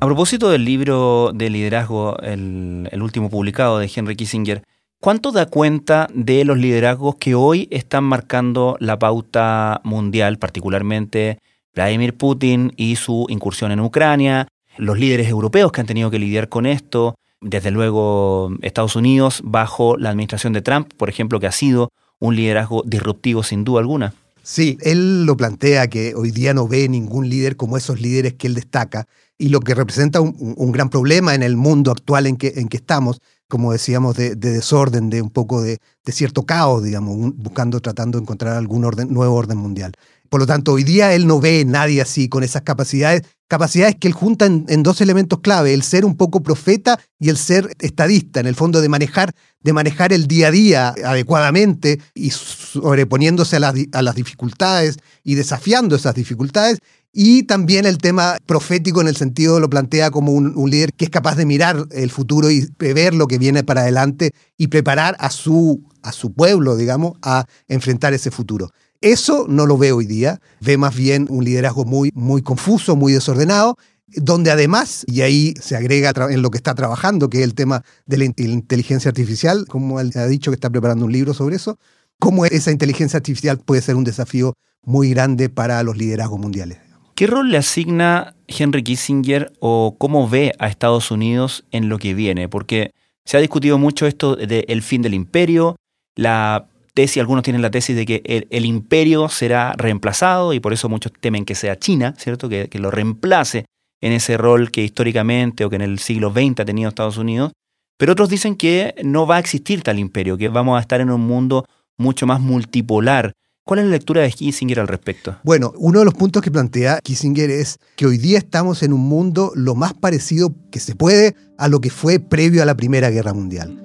A 0.00 0.06
propósito 0.06 0.50
del 0.50 0.64
libro 0.64 1.30
de 1.32 1.50
liderazgo, 1.50 2.18
el, 2.18 2.88
el, 2.90 3.00
último 3.00 3.30
publicado 3.30 3.78
de 3.78 3.88
Henry 3.94 4.16
Kissinger, 4.16 4.64
¿cuánto 4.98 5.30
da 5.30 5.46
cuenta 5.46 6.08
de 6.12 6.44
los 6.44 6.58
liderazgos 6.58 7.14
que 7.14 7.36
hoy 7.36 7.68
están 7.70 8.02
marcando 8.02 8.76
la 8.80 8.98
pauta 8.98 9.80
mundial, 9.84 10.38
particularmente 10.38 11.38
Vladimir 11.74 12.16
Putin 12.16 12.72
y 12.76 12.96
su 12.96 13.26
incursión 13.28 13.72
en 13.72 13.80
Ucrania, 13.80 14.48
los 14.76 14.98
líderes 14.98 15.28
europeos 15.28 15.72
que 15.72 15.80
han 15.80 15.86
tenido 15.86 16.10
que 16.10 16.18
lidiar 16.18 16.48
con 16.48 16.66
esto, 16.66 17.14
desde 17.40 17.70
luego 17.70 18.50
Estados 18.62 18.96
Unidos 18.96 19.40
bajo 19.44 19.96
la 19.96 20.10
administración 20.10 20.52
de 20.52 20.62
Trump, 20.62 20.92
por 20.96 21.08
ejemplo, 21.08 21.40
que 21.40 21.46
ha 21.46 21.52
sido 21.52 21.90
un 22.18 22.36
liderazgo 22.36 22.82
disruptivo 22.86 23.42
sin 23.42 23.64
duda 23.64 23.80
alguna? 23.80 24.14
Sí, 24.42 24.76
él 24.82 25.24
lo 25.24 25.36
plantea 25.36 25.88
que 25.88 26.14
hoy 26.14 26.30
día 26.30 26.52
no 26.52 26.68
ve 26.68 26.88
ningún 26.88 27.28
líder 27.28 27.56
como 27.56 27.76
esos 27.76 28.00
líderes 28.00 28.34
que 28.34 28.46
él 28.46 28.54
destaca 28.54 29.06
y 29.38 29.48
lo 29.48 29.60
que 29.60 29.74
representa 29.74 30.20
un, 30.20 30.72
gran 30.72 30.90
problema 30.90 31.34
en 31.34 31.42
el 31.42 31.56
mundo 31.56 31.90
actual 31.90 32.26
en 32.26 32.36
que, 32.36 32.52
que 32.52 32.76
estamos, 32.76 33.20
como 33.48 33.72
decíamos, 33.72 34.16
de, 34.16 34.36
de 34.36 34.52
desorden, 34.52 35.10
de 35.10 35.22
un 35.22 35.30
poco 35.30 35.62
de, 35.62 35.78
cierto 36.06 36.44
caos, 36.44 36.82
digamos, 36.82 37.34
buscando, 37.36 37.80
tratando 37.80 38.18
de 38.18 38.22
encontrar 38.22 38.56
algún 38.56 38.82
nuevo 38.82 39.34
orden 39.34 39.58
mundial. 39.58 39.92
Por 40.34 40.40
lo 40.40 40.48
tanto, 40.48 40.72
hoy 40.72 40.82
día 40.82 41.14
él 41.14 41.28
no 41.28 41.38
ve 41.38 41.64
nadie 41.64 42.02
así 42.02 42.28
con 42.28 42.42
esas 42.42 42.62
capacidades, 42.62 43.22
capacidades 43.46 43.94
que 43.94 44.08
él 44.08 44.14
junta 44.14 44.46
en, 44.46 44.82
dos 44.82 45.00
elementos 45.00 45.38
clave, 45.38 45.72
el 45.72 45.84
ser 45.84 46.04
un 46.04 46.16
poco 46.16 46.42
profeta 46.42 46.98
y 47.20 47.28
el 47.28 47.36
ser 47.36 47.70
estadista, 47.78 48.40
en 48.40 48.46
el 48.46 48.56
fondo 48.56 48.80
de 48.80 48.88
manejar, 48.88 49.30
de 49.60 49.72
manejar 49.72 50.12
el 50.12 50.26
día 50.26 50.48
a 50.48 50.50
día 50.50 50.94
adecuadamente 51.04 52.00
y 52.14 52.30
sobreponiéndose 52.30 53.54
a 53.54 53.60
las, 53.60 53.76
a 53.92 54.02
las 54.02 54.16
dificultades 54.16 54.96
y 55.22 55.36
desafiando 55.36 55.94
esas 55.94 56.16
dificultades. 56.16 56.78
Y 57.12 57.44
también 57.44 57.86
el 57.86 57.98
tema 57.98 58.36
profético 58.44 59.00
en 59.02 59.06
el 59.06 59.14
sentido 59.14 59.60
lo 59.60 59.70
plantea 59.70 60.10
como 60.10 60.32
un, 60.32 60.52
un, 60.56 60.68
líder 60.68 60.94
que 60.94 61.04
es 61.04 61.12
capaz 61.12 61.36
de 61.36 61.46
mirar 61.46 61.86
el 61.92 62.10
futuro 62.10 62.50
y 62.50 62.66
prever 62.76 63.14
lo 63.14 63.28
que 63.28 63.38
viene 63.38 63.62
para 63.62 63.82
adelante 63.82 64.32
y 64.58 64.66
preparar 64.66 65.14
a 65.20 65.30
su, 65.30 65.88
a 66.02 66.10
su 66.10 66.32
pueblo, 66.32 66.74
digamos, 66.74 67.12
a 67.22 67.46
enfrentar 67.68 68.14
ese 68.14 68.32
futuro. 68.32 68.72
Eso 69.04 69.44
no 69.50 69.66
lo 69.66 69.76
ve 69.76 69.92
hoy 69.92 70.06
día, 70.06 70.40
ve 70.62 70.78
más 70.78 70.96
bien 70.96 71.26
un 71.28 71.44
liderazgo 71.44 71.84
muy, 71.84 72.10
muy 72.14 72.40
confuso, 72.40 72.96
muy 72.96 73.12
desordenado, 73.12 73.76
donde 74.06 74.50
además, 74.50 75.04
y 75.06 75.20
ahí 75.20 75.52
se 75.60 75.76
agrega 75.76 76.14
en 76.30 76.40
lo 76.40 76.48
que 76.48 76.56
está 76.56 76.74
trabajando, 76.74 77.28
que 77.28 77.40
es 77.40 77.44
el 77.44 77.54
tema 77.54 77.84
de 78.06 78.16
la 78.16 78.24
inteligencia 78.24 79.10
artificial, 79.10 79.66
como 79.68 80.00
él 80.00 80.10
ha 80.14 80.24
dicho 80.26 80.50
que 80.50 80.54
está 80.54 80.70
preparando 80.70 81.04
un 81.04 81.12
libro 81.12 81.34
sobre 81.34 81.56
eso, 81.56 81.78
cómo 82.18 82.46
esa 82.46 82.70
inteligencia 82.70 83.18
artificial 83.18 83.58
puede 83.58 83.82
ser 83.82 83.96
un 83.96 84.04
desafío 84.04 84.54
muy 84.82 85.10
grande 85.10 85.50
para 85.50 85.82
los 85.82 85.98
liderazgos 85.98 86.40
mundiales. 86.40 86.78
¿Qué 87.14 87.26
rol 87.26 87.50
le 87.50 87.58
asigna 87.58 88.34
Henry 88.48 88.82
Kissinger 88.82 89.52
o 89.60 89.96
cómo 89.98 90.30
ve 90.30 90.54
a 90.58 90.68
Estados 90.68 91.10
Unidos 91.10 91.66
en 91.72 91.90
lo 91.90 91.98
que 91.98 92.14
viene? 92.14 92.48
Porque 92.48 92.92
se 93.26 93.36
ha 93.36 93.40
discutido 93.40 93.76
mucho 93.76 94.06
esto 94.06 94.34
del 94.34 94.48
de 94.48 94.80
fin 94.80 95.02
del 95.02 95.12
imperio, 95.12 95.76
la 96.16 96.68
tesis, 96.94 97.20
algunos 97.20 97.42
tienen 97.42 97.62
la 97.62 97.70
tesis 97.70 97.96
de 97.96 98.06
que 98.06 98.22
el, 98.24 98.46
el, 98.50 98.64
imperio 98.64 99.28
será 99.28 99.74
reemplazado 99.76 100.52
y 100.52 100.60
por 100.60 100.72
eso 100.72 100.88
muchos 100.88 101.12
temen 101.20 101.44
que 101.44 101.54
sea 101.54 101.78
China, 101.78 102.14
¿cierto? 102.16 102.48
Que, 102.48 102.68
que, 102.68 102.78
lo 102.78 102.90
reemplace 102.90 103.66
en 104.00 104.12
ese 104.12 104.36
rol 104.36 104.70
que 104.70 104.82
históricamente 104.82 105.64
o 105.64 105.70
que 105.70 105.76
en 105.76 105.82
el 105.82 105.98
siglo 105.98 106.30
XX 106.30 106.60
ha 106.60 106.64
tenido 106.64 106.88
Estados 106.88 107.18
Unidos. 107.18 107.52
Pero 107.98 108.12
otros 108.12 108.28
dicen 108.28 108.56
que 108.56 108.94
no 109.04 109.26
va 109.26 109.36
a 109.36 109.38
existir 109.40 109.82
tal 109.82 109.98
imperio, 109.98 110.36
que 110.36 110.48
vamos 110.48 110.78
a 110.78 110.80
estar 110.80 111.00
en 111.00 111.10
un 111.10 111.20
mundo 111.20 111.64
mucho 111.96 112.26
más 112.26 112.40
multipolar. 112.40 113.32
¿Cuál 113.66 113.80
es 113.80 113.86
la 113.86 113.92
lectura 113.92 114.20
de 114.20 114.30
Kissinger 114.30 114.80
al 114.80 114.88
respecto? 114.88 115.36
Bueno, 115.42 115.72
uno 115.78 116.00
de 116.00 116.04
los 116.04 116.12
puntos 116.12 116.42
que 116.42 116.50
plantea 116.50 116.98
Kissinger 117.02 117.50
es 117.50 117.78
que 117.96 118.04
hoy 118.04 118.18
día 118.18 118.36
estamos 118.36 118.82
en 118.82 118.92
un 118.92 119.00
mundo 119.00 119.52
lo 119.54 119.74
más 119.74 119.94
parecido 119.94 120.54
que 120.70 120.80
se 120.80 120.94
puede 120.94 121.34
a 121.56 121.68
lo 121.68 121.80
que 121.80 121.88
fue 121.88 122.18
previo 122.18 122.62
a 122.62 122.66
la 122.66 122.76
Primera 122.76 123.10
Guerra 123.10 123.32
Mundial. 123.32 123.80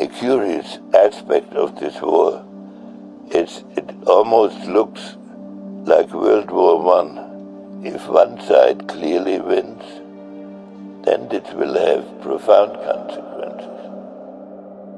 A 0.00 0.08
curious 0.18 0.80
aspect 0.94 1.54
of 1.54 1.74
this 1.78 2.00
war 2.00 2.47
is 3.32 3.64
it 3.76 3.84
almost 4.06 4.66
looks 4.66 5.16
like 5.84 6.12
World 6.12 6.50
War 6.50 6.80
One. 6.80 7.28
If 7.84 8.08
one 8.08 8.40
side 8.40 8.88
clearly 8.88 9.38
wins, 9.38 9.84
then 11.04 11.28
it 11.30 11.46
will 11.54 11.74
have 11.74 12.04
profound 12.20 12.72
consequences. 12.84 13.68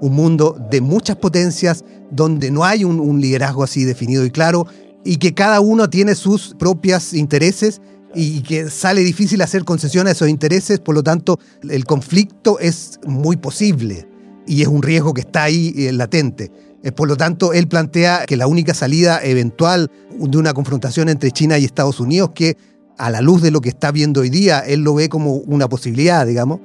Un 0.00 0.14
mundo 0.14 0.56
de 0.70 0.80
muchas 0.80 1.16
potencias 1.16 1.84
donde 2.10 2.50
no 2.50 2.64
hay 2.64 2.84
un, 2.84 3.00
un 3.00 3.20
liderazgo 3.20 3.62
así 3.62 3.84
definido 3.84 4.24
y 4.24 4.30
claro 4.30 4.66
y 5.04 5.16
que 5.16 5.34
cada 5.34 5.60
uno 5.60 5.90
tiene 5.90 6.14
sus 6.14 6.54
propios 6.58 7.12
intereses 7.12 7.80
y 8.14 8.42
que 8.42 8.70
sale 8.70 9.02
difícil 9.02 9.40
hacer 9.42 9.64
concesión 9.64 10.06
a 10.06 10.12
esos 10.12 10.28
intereses, 10.28 10.80
por 10.80 10.94
lo 10.94 11.02
tanto 11.02 11.38
el 11.68 11.84
conflicto 11.84 12.58
es 12.58 12.98
muy 13.06 13.36
posible 13.36 14.08
y 14.46 14.62
es 14.62 14.68
un 14.68 14.82
riesgo 14.82 15.14
que 15.14 15.20
está 15.20 15.44
ahí 15.44 15.72
eh, 15.76 15.92
latente. 15.92 16.50
Eh, 16.82 16.92
por 16.92 17.08
lo 17.08 17.16
tanto, 17.16 17.52
él 17.52 17.68
plantea 17.68 18.24
que 18.26 18.36
la 18.36 18.46
única 18.46 18.74
salida 18.74 19.20
eventual 19.22 19.90
de 20.18 20.38
una 20.38 20.54
confrontación 20.54 21.08
entre 21.08 21.30
China 21.30 21.58
y 21.58 21.64
Estados 21.64 22.00
Unidos, 22.00 22.30
que 22.34 22.56
a 22.96 23.10
la 23.10 23.20
luz 23.20 23.42
de 23.42 23.50
lo 23.50 23.60
que 23.60 23.68
está 23.68 23.92
viendo 23.92 24.20
hoy 24.20 24.30
día, 24.30 24.60
él 24.60 24.80
lo 24.80 24.94
ve 24.94 25.08
como 25.08 25.34
una 25.34 25.68
posibilidad, 25.68 26.26
digamos, 26.26 26.60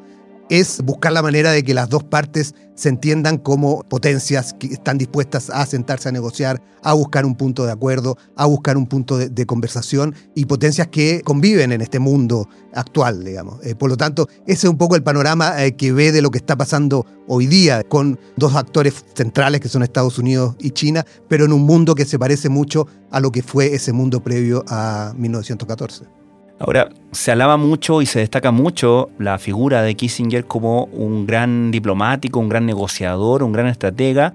es 0.49 0.81
buscar 0.83 1.11
la 1.11 1.21
manera 1.21 1.51
de 1.51 1.63
que 1.63 1.73
las 1.73 1.89
dos 1.89 2.03
partes 2.03 2.53
se 2.75 2.89
entiendan 2.89 3.37
como 3.37 3.83
potencias 3.83 4.53
que 4.53 4.67
están 4.67 4.97
dispuestas 4.97 5.49
a 5.49 5.65
sentarse 5.65 6.09
a 6.09 6.11
negociar, 6.11 6.61
a 6.83 6.93
buscar 6.93 7.25
un 7.25 7.35
punto 7.35 7.65
de 7.65 7.71
acuerdo, 7.71 8.17
a 8.35 8.45
buscar 8.45 8.77
un 8.77 8.85
punto 8.85 9.17
de, 9.17 9.45
conversación 9.45 10.13
y 10.33 10.45
potencias 10.45 10.87
que 10.87 11.21
conviven 11.21 11.71
en 11.71 11.81
este 11.81 11.99
mundo 11.99 12.49
actual, 12.73 13.23
digamos. 13.23 13.65
Eh, 13.65 13.75
por 13.75 13.89
lo 13.89 13.97
tanto, 13.97 14.27
ese 14.45 14.67
es 14.67 14.71
un 14.71 14.77
poco 14.77 14.95
el 14.95 15.03
panorama 15.03 15.63
eh, 15.63 15.75
que 15.75 15.93
ve 15.93 16.11
de 16.11 16.21
lo 16.21 16.31
que 16.31 16.37
está 16.37 16.57
pasando 16.57 17.05
hoy 17.27 17.47
día 17.47 17.83
con 17.83 18.19
dos 18.35 18.55
actores 18.55 19.05
centrales 19.13 19.61
que 19.61 19.69
son 19.69 19.83
Estados 19.83 20.19
Unidos 20.19 20.55
y 20.59 20.71
China, 20.71 21.05
pero 21.29 21.45
en 21.45 21.53
un 21.53 21.61
mundo 21.61 21.95
que 21.95 22.05
se 22.05 22.19
parece 22.19 22.49
mucho 22.49 22.87
a 23.11 23.19
lo 23.19 23.31
que 23.31 23.41
fue 23.41 23.73
ese 23.73 23.93
mundo 23.93 24.21
previo 24.21 24.65
a 24.67 25.13
1914. 25.15 26.24
Ahora, 26.59 26.89
se 27.11 27.31
alaba 27.31 27.57
mucho 27.57 28.01
y 28.01 28.05
se 28.05 28.19
destaca 28.19 28.51
mucho 28.51 29.09
la 29.19 29.37
figura 29.39 29.81
de 29.81 29.95
Kissinger 29.95 30.45
como 30.45 30.85
un 30.85 31.27
gran 31.27 31.71
diplomático, 31.71 32.39
un 32.39 32.49
gran 32.49 32.65
negociador, 32.65 33.43
un 33.43 33.51
gran 33.51 33.67
estratega, 33.67 34.33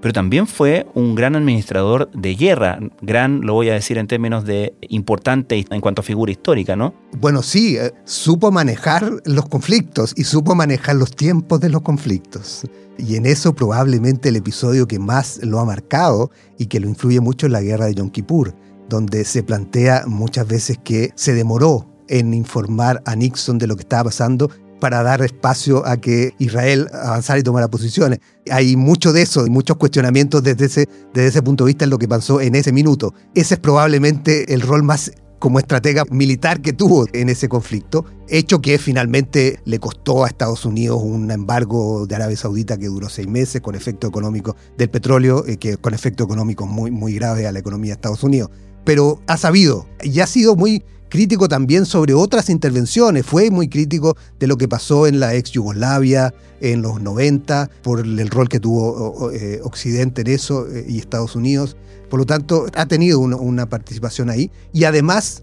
pero 0.00 0.12
también 0.12 0.46
fue 0.46 0.86
un 0.94 1.14
gran 1.14 1.36
administrador 1.36 2.10
de 2.12 2.34
guerra, 2.34 2.78
gran, 3.02 3.42
lo 3.42 3.54
voy 3.54 3.68
a 3.68 3.74
decir 3.74 3.98
en 3.98 4.06
términos 4.06 4.44
de 4.44 4.74
importante 4.88 5.64
en 5.70 5.80
cuanto 5.80 6.00
a 6.00 6.04
figura 6.04 6.32
histórica, 6.32 6.74
¿no? 6.74 6.94
Bueno, 7.18 7.42
sí, 7.42 7.76
eh, 7.76 7.92
supo 8.04 8.50
manejar 8.50 9.08
los 9.24 9.46
conflictos 9.46 10.14
y 10.16 10.24
supo 10.24 10.54
manejar 10.54 10.96
los 10.96 11.14
tiempos 11.14 11.60
de 11.60 11.68
los 11.68 11.82
conflictos. 11.82 12.62
Y 12.98 13.16
en 13.16 13.26
eso 13.26 13.54
probablemente 13.54 14.30
el 14.30 14.36
episodio 14.36 14.88
que 14.88 14.98
más 14.98 15.40
lo 15.42 15.60
ha 15.60 15.64
marcado 15.64 16.30
y 16.58 16.66
que 16.66 16.80
lo 16.80 16.88
influye 16.88 17.20
mucho 17.20 17.46
es 17.46 17.52
la 17.52 17.62
guerra 17.62 17.86
de 17.86 17.94
Yom 17.94 18.10
Kippur 18.10 18.54
donde 18.90 19.24
se 19.24 19.42
plantea 19.42 20.04
muchas 20.06 20.46
veces 20.46 20.78
que 20.84 21.12
se 21.14 21.32
demoró 21.32 21.86
en 22.08 22.34
informar 22.34 23.02
a 23.06 23.16
Nixon 23.16 23.56
de 23.56 23.66
lo 23.66 23.76
que 23.76 23.82
estaba 23.82 24.04
pasando 24.04 24.50
para 24.80 25.02
dar 25.02 25.22
espacio 25.22 25.86
a 25.86 25.98
que 25.98 26.34
Israel 26.38 26.88
avanzara 26.92 27.38
y 27.38 27.42
tomara 27.42 27.68
posiciones. 27.68 28.18
Hay 28.50 28.76
mucho 28.76 29.12
de 29.12 29.22
eso, 29.22 29.46
muchos 29.46 29.76
cuestionamientos 29.76 30.42
desde 30.42 30.66
ese, 30.66 30.88
desde 31.14 31.28
ese 31.28 31.42
punto 31.42 31.64
de 31.64 31.68
vista 31.68 31.84
en 31.84 31.90
lo 31.90 31.98
que 31.98 32.08
pasó 32.08 32.40
en 32.40 32.54
ese 32.54 32.72
minuto. 32.72 33.14
Ese 33.34 33.54
es 33.54 33.60
probablemente 33.60 34.52
el 34.52 34.62
rol 34.62 34.82
más 34.82 35.12
como 35.40 35.58
estratega 35.58 36.04
militar 36.10 36.60
que 36.60 36.74
tuvo 36.74 37.06
en 37.14 37.30
ese 37.30 37.48
conflicto, 37.48 38.04
hecho 38.28 38.60
que 38.60 38.78
finalmente 38.78 39.58
le 39.64 39.78
costó 39.78 40.24
a 40.24 40.28
Estados 40.28 40.66
Unidos 40.66 41.00
un 41.02 41.30
embargo 41.30 42.06
de 42.06 42.14
Arabia 42.14 42.36
Saudita 42.36 42.76
que 42.76 42.88
duró 42.88 43.08
seis 43.08 43.26
meses 43.26 43.62
con 43.62 43.74
efecto 43.74 44.06
económico 44.06 44.54
del 44.76 44.90
petróleo, 44.90 45.46
eh, 45.46 45.56
que 45.56 45.78
con 45.78 45.94
efecto 45.94 46.24
económico 46.24 46.66
muy, 46.66 46.90
muy 46.90 47.14
grave 47.14 47.46
a 47.46 47.52
la 47.52 47.58
economía 47.58 47.92
de 47.92 47.94
Estados 47.94 48.22
Unidos. 48.22 48.50
Pero 48.84 49.20
ha 49.26 49.36
sabido 49.36 49.86
y 50.02 50.20
ha 50.20 50.26
sido 50.26 50.56
muy 50.56 50.82
crítico 51.10 51.48
también 51.48 51.84
sobre 51.84 52.14
otras 52.14 52.48
intervenciones, 52.48 53.26
fue 53.26 53.50
muy 53.50 53.68
crítico 53.68 54.16
de 54.38 54.46
lo 54.46 54.56
que 54.56 54.68
pasó 54.68 55.06
en 55.06 55.20
la 55.20 55.34
ex 55.34 55.50
Yugoslavia 55.50 56.32
en 56.60 56.82
los 56.82 57.02
90, 57.02 57.68
por 57.82 58.00
el 58.00 58.30
rol 58.30 58.48
que 58.48 58.60
tuvo 58.60 59.30
eh, 59.32 59.60
Occidente 59.62 60.22
en 60.22 60.28
eso 60.28 60.66
eh, 60.68 60.86
y 60.88 60.98
Estados 60.98 61.36
Unidos. 61.36 61.76
Por 62.08 62.20
lo 62.20 62.26
tanto, 62.26 62.66
ha 62.74 62.86
tenido 62.86 63.20
una, 63.20 63.68
participación 63.68 64.30
ahí. 64.30 64.50
Y 64.72 64.84
además, 64.84 65.42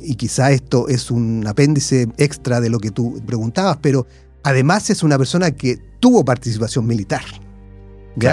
y 0.00 0.16
quizá 0.16 0.50
esto 0.50 0.88
es 0.88 1.10
un 1.10 1.46
apéndice 1.46 2.08
extra 2.16 2.60
de 2.60 2.68
lo 2.68 2.78
que 2.78 2.90
tú 2.90 3.20
preguntabas, 3.26 3.78
pero 3.80 4.06
además 4.42 4.90
es 4.90 5.02
una 5.02 5.18
persona 5.18 5.50
que 5.52 5.78
tuvo 6.00 6.24
participación 6.24 6.86
militar. 6.86 7.22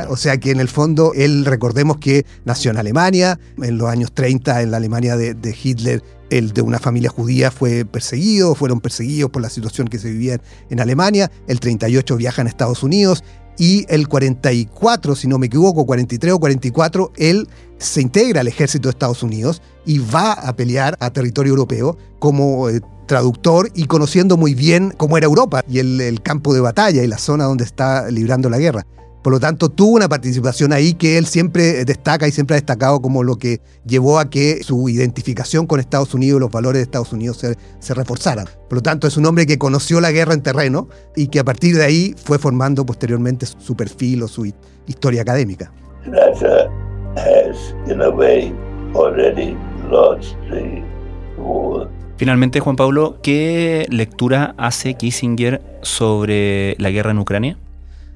O 0.10 0.18
sea 0.18 0.38
que 0.38 0.52
en 0.52 0.60
el 0.60 0.68
fondo 0.68 1.14
él, 1.16 1.46
recordemos 1.46 1.98
que 1.98 2.26
nació 2.46 2.72
en 2.72 2.78
Alemania, 2.78 3.40
en 3.62 3.78
los 3.78 3.90
años 3.90 4.12
30, 4.14 4.62
en 4.62 4.72
la 4.72 4.78
Alemania 4.78 5.16
de, 5.18 5.34
de 5.34 5.56
Hitler, 5.62 6.04
el 6.30 6.52
de 6.52 6.62
una 6.62 6.80
familia 6.80 7.10
judía 7.10 7.52
fue 7.52 7.86
perseguido, 7.86 8.56
fueron 8.56 8.82
perseguidos 8.82 9.30
por 9.30 9.42
la 9.42 9.50
situación 9.50 9.88
que 9.88 10.00
se 10.00 10.10
vivía 10.10 10.42
en 10.70 10.80
Alemania, 10.80 11.32
el 11.48 11.60
38 11.60 12.18
viaja 12.18 12.42
a 12.42 12.46
Estados 12.46 12.84
Unidos, 12.84 13.24
y 13.58 13.86
el 13.90 14.08
44, 14.08 15.16
si 15.16 15.28
no 15.28 15.40
me 15.40 15.48
equivoco, 15.48 15.86
43 15.86 16.34
o 16.34 16.40
44, 16.40 17.12
él 17.18 17.48
se 17.80 18.02
integra 18.02 18.42
al 18.42 18.48
ejército 18.48 18.88
de 18.88 18.92
Estados 18.92 19.24
Unidos 19.24 19.62
y 19.86 20.00
va 20.00 20.34
a 20.34 20.56
pelear 20.56 20.96
a 21.00 21.10
territorio 21.10 21.52
europeo 21.52 21.98
como 22.20 22.70
eh, 22.70 22.82
traductor 23.08 23.72
y 23.74 23.86
conociendo 23.86 24.38
muy 24.38 24.54
bien 24.54 24.94
cómo 24.96 25.18
era 25.18 25.26
Europa 25.26 25.64
y 25.68 25.80
el 25.80 26.22
campo 26.22 26.54
de 26.54 26.60
batalla 26.60 27.04
y 27.04 27.08
la 27.08 27.18
zona 27.18 27.46
donde 27.46 27.64
está 27.64 28.12
librando 28.12 28.50
la 28.50 28.60
guerra. 28.60 28.86
Por 29.28 29.34
lo 29.34 29.42
tanto, 29.42 29.68
tuvo 29.68 29.98
una 29.98 30.08
participación 30.08 30.72
ahí 30.72 30.94
que 30.94 31.18
él 31.18 31.26
siempre 31.26 31.84
destaca 31.84 32.30
y 32.30 32.32
siempre 32.32 32.56
ha 32.56 32.60
destacado 32.60 33.02
como 33.02 33.24
lo 33.24 33.36
que 33.36 33.60
llevó 33.86 34.20
a 34.20 34.30
que 34.30 34.64
su 34.64 34.88
identificación 34.88 35.68
con 35.68 35.82
Estados 35.82 36.14
Unidos, 36.14 36.40
los 36.40 36.50
valores 36.50 36.80
de 36.80 36.84
Estados 36.84 37.12
Unidos 37.12 37.36
se, 37.36 37.58
se 37.80 37.94
reforzaran. 37.94 38.46
Por 38.70 38.78
lo 38.78 38.82
tanto, 38.82 39.06
es 39.06 39.18
un 39.18 39.26
hombre 39.26 39.46
que 39.46 39.58
conoció 39.58 40.00
la 40.00 40.12
guerra 40.12 40.34
en 40.34 40.44
terreno 40.44 40.88
y 41.14 41.28
que 41.28 41.40
a 41.40 41.44
partir 41.44 41.76
de 41.76 41.84
ahí 41.84 42.16
fue 42.24 42.40
formando 42.40 42.86
posteriormente 42.86 43.46
su 43.46 43.76
perfil 43.76 44.24
o 44.24 44.30
su 44.30 44.50
historia 44.86 45.24
académica. 45.24 45.74
Finalmente, 52.16 52.62
Juan 52.62 52.78
Pablo, 52.78 53.18
¿qué 53.22 53.88
lectura 53.90 54.56
hace 54.58 54.94
Kissinger 54.94 55.62
sobre 55.82 56.78
la 56.80 56.92
guerra 56.92 57.12
en 57.12 57.18
Ucrania? 57.18 57.58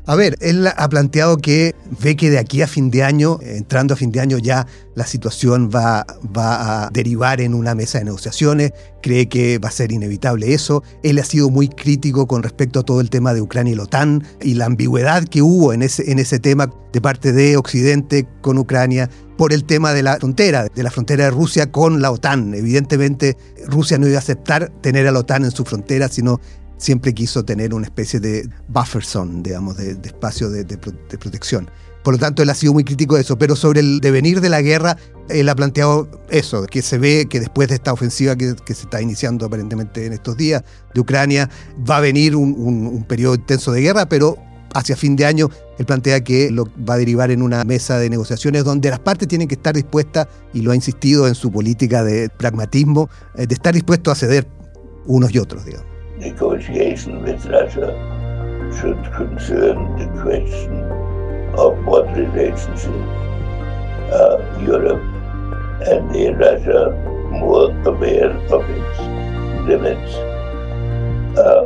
A 0.07 0.15
ver, 0.15 0.35
él 0.41 0.67
ha 0.67 0.89
planteado 0.89 1.37
que 1.37 1.75
ve 2.01 2.15
que 2.15 2.31
de 2.31 2.39
aquí 2.39 2.63
a 2.63 2.67
fin 2.67 2.89
de 2.89 3.03
año, 3.03 3.37
entrando 3.41 3.93
a 3.93 3.97
fin 3.97 4.11
de 4.11 4.19
año 4.19 4.39
ya 4.39 4.65
la 4.95 5.05
situación 5.05 5.69
va, 5.73 6.05
va 6.35 6.85
a 6.85 6.89
derivar 6.89 7.39
en 7.39 7.53
una 7.53 7.75
mesa 7.75 7.99
de 7.99 8.05
negociaciones, 8.05 8.73
cree 9.03 9.29
que 9.29 9.59
va 9.59 9.69
a 9.69 9.71
ser 9.71 9.91
inevitable 9.91 10.53
eso. 10.53 10.83
Él 11.03 11.19
ha 11.19 11.23
sido 11.23 11.51
muy 11.51 11.69
crítico 11.69 12.25
con 12.25 12.41
respecto 12.41 12.79
a 12.79 12.83
todo 12.83 12.99
el 12.99 13.11
tema 13.11 13.33
de 13.35 13.41
Ucrania 13.41 13.73
y 13.73 13.75
la 13.75 13.83
OTAN 13.83 14.23
y 14.41 14.55
la 14.55 14.65
ambigüedad 14.65 15.23
que 15.23 15.43
hubo 15.43 15.71
en 15.71 15.83
ese, 15.83 16.11
en 16.11 16.17
ese 16.17 16.39
tema 16.39 16.71
de 16.91 16.99
parte 16.99 17.31
de 17.31 17.55
Occidente 17.55 18.27
con 18.41 18.57
Ucrania 18.57 19.09
por 19.37 19.53
el 19.53 19.63
tema 19.63 19.93
de 19.93 20.03
la 20.03 20.17
frontera, 20.17 20.67
de 20.67 20.83
la 20.83 20.91
frontera 20.91 21.25
de 21.25 21.31
Rusia 21.31 21.71
con 21.71 22.01
la 22.01 22.11
OTAN. 22.11 22.53
Evidentemente, 22.53 23.37
Rusia 23.67 23.97
no 23.97 24.07
iba 24.07 24.17
a 24.17 24.19
aceptar 24.19 24.71
tener 24.81 25.07
a 25.07 25.11
la 25.11 25.19
OTAN 25.19 25.45
en 25.45 25.51
su 25.51 25.63
frontera, 25.63 26.09
sino 26.09 26.39
siempre 26.81 27.13
quiso 27.13 27.45
tener 27.45 27.73
una 27.73 27.85
especie 27.85 28.19
de 28.19 28.49
buffer 28.67 29.03
zone, 29.03 29.41
digamos, 29.43 29.77
de, 29.77 29.91
espacio 30.03 30.49
de, 30.49 30.65
protección. 30.75 31.69
Por 32.03 32.15
lo 32.15 32.19
tanto, 32.19 32.41
él 32.41 32.49
ha 32.49 32.55
sido 32.55 32.73
muy 32.73 32.83
crítico 32.83 33.15
de 33.15 33.21
eso, 33.21 33.37
pero 33.37 33.55
sobre 33.55 33.79
el 33.81 33.99
devenir 33.99 34.41
de 34.41 34.49
la 34.49 34.61
guerra, 34.63 34.97
él 35.29 35.47
ha 35.47 35.55
planteado 35.55 36.09
eso, 36.29 36.65
que 36.65 36.81
se 36.81 36.97
ve 36.97 37.27
que 37.29 37.39
después 37.39 37.69
de 37.69 37.75
esta 37.75 37.93
ofensiva 37.93 38.35
que, 38.35 38.55
se 38.65 38.83
está 38.83 38.99
iniciando 38.99 39.45
aparentemente 39.45 40.07
en 40.07 40.13
estos 40.13 40.35
días 40.35 40.63
de 40.95 40.99
Ucrania, 41.01 41.49
va 41.87 41.97
a 41.97 42.01
venir 42.01 42.35
un, 42.35 43.05
periodo 43.07 43.35
intenso 43.35 43.71
de 43.71 43.81
guerra, 43.81 44.09
pero 44.09 44.37
hacia 44.73 44.95
fin 44.95 45.15
de 45.15 45.25
año 45.25 45.49
él 45.77 45.85
plantea 45.85 46.23
que 46.23 46.49
lo 46.49 46.65
va 46.89 46.95
a 46.95 46.97
derivar 46.97 47.29
en 47.29 47.41
una 47.41 47.63
mesa 47.65 47.99
de 47.99 48.09
negociaciones 48.09 48.63
donde 48.63 48.89
las 48.89 48.99
partes 48.99 49.27
tienen 49.27 49.47
que 49.47 49.55
estar 49.55 49.75
dispuestas, 49.75 50.27
y 50.53 50.61
lo 50.61 50.71
ha 50.71 50.75
insistido 50.75 51.27
en 51.27 51.35
su 51.35 51.51
política 51.51 52.03
de 52.03 52.29
pragmatismo, 52.29 53.07
eh, 53.35 53.45
de 53.45 53.53
estar 53.53 53.75
dispuestos 53.75 54.13
a 54.13 54.15
ceder 54.15 54.47
unos 55.05 55.31
y 55.35 55.37
otros, 55.37 55.63
digamos. 55.65 55.90
Negotiation 56.21 57.21
with 57.23 57.45
Russia 57.45 57.89
should 58.77 59.01
concern 59.13 59.77
the 59.99 60.07
question 60.21 60.73
of 61.57 61.73
what 61.85 62.05
relationship 62.15 62.95
uh, 64.13 64.37
Europe 64.61 65.03
and 65.89 66.39
Russia, 66.39 66.91
more 67.31 67.71
aware 67.85 68.31
of 68.55 68.63
its 68.69 68.99
limits, 69.67 70.13
uh, 71.37 71.65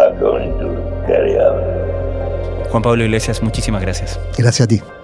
are 0.00 0.14
going 0.20 0.52
to 0.58 0.68
carry 1.06 1.38
out. 1.38 2.70
Juan 2.72 2.82
Pablo 2.82 3.04
Iglesias, 3.04 3.42
muchísimas 3.42 3.82
gracias. 3.82 4.18
Gracias 4.36 4.60
a 4.60 4.66
ti. 4.66 5.03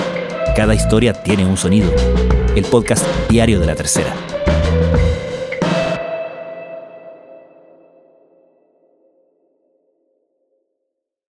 Cada 0.55 0.75
historia 0.75 1.13
tiene 1.13 1.45
un 1.45 1.55
sonido 1.55 1.91
el 2.55 2.65
podcast 2.65 3.05
diario 3.29 3.59
de 3.59 3.65
la 3.65 3.75
tercera. 3.75 4.13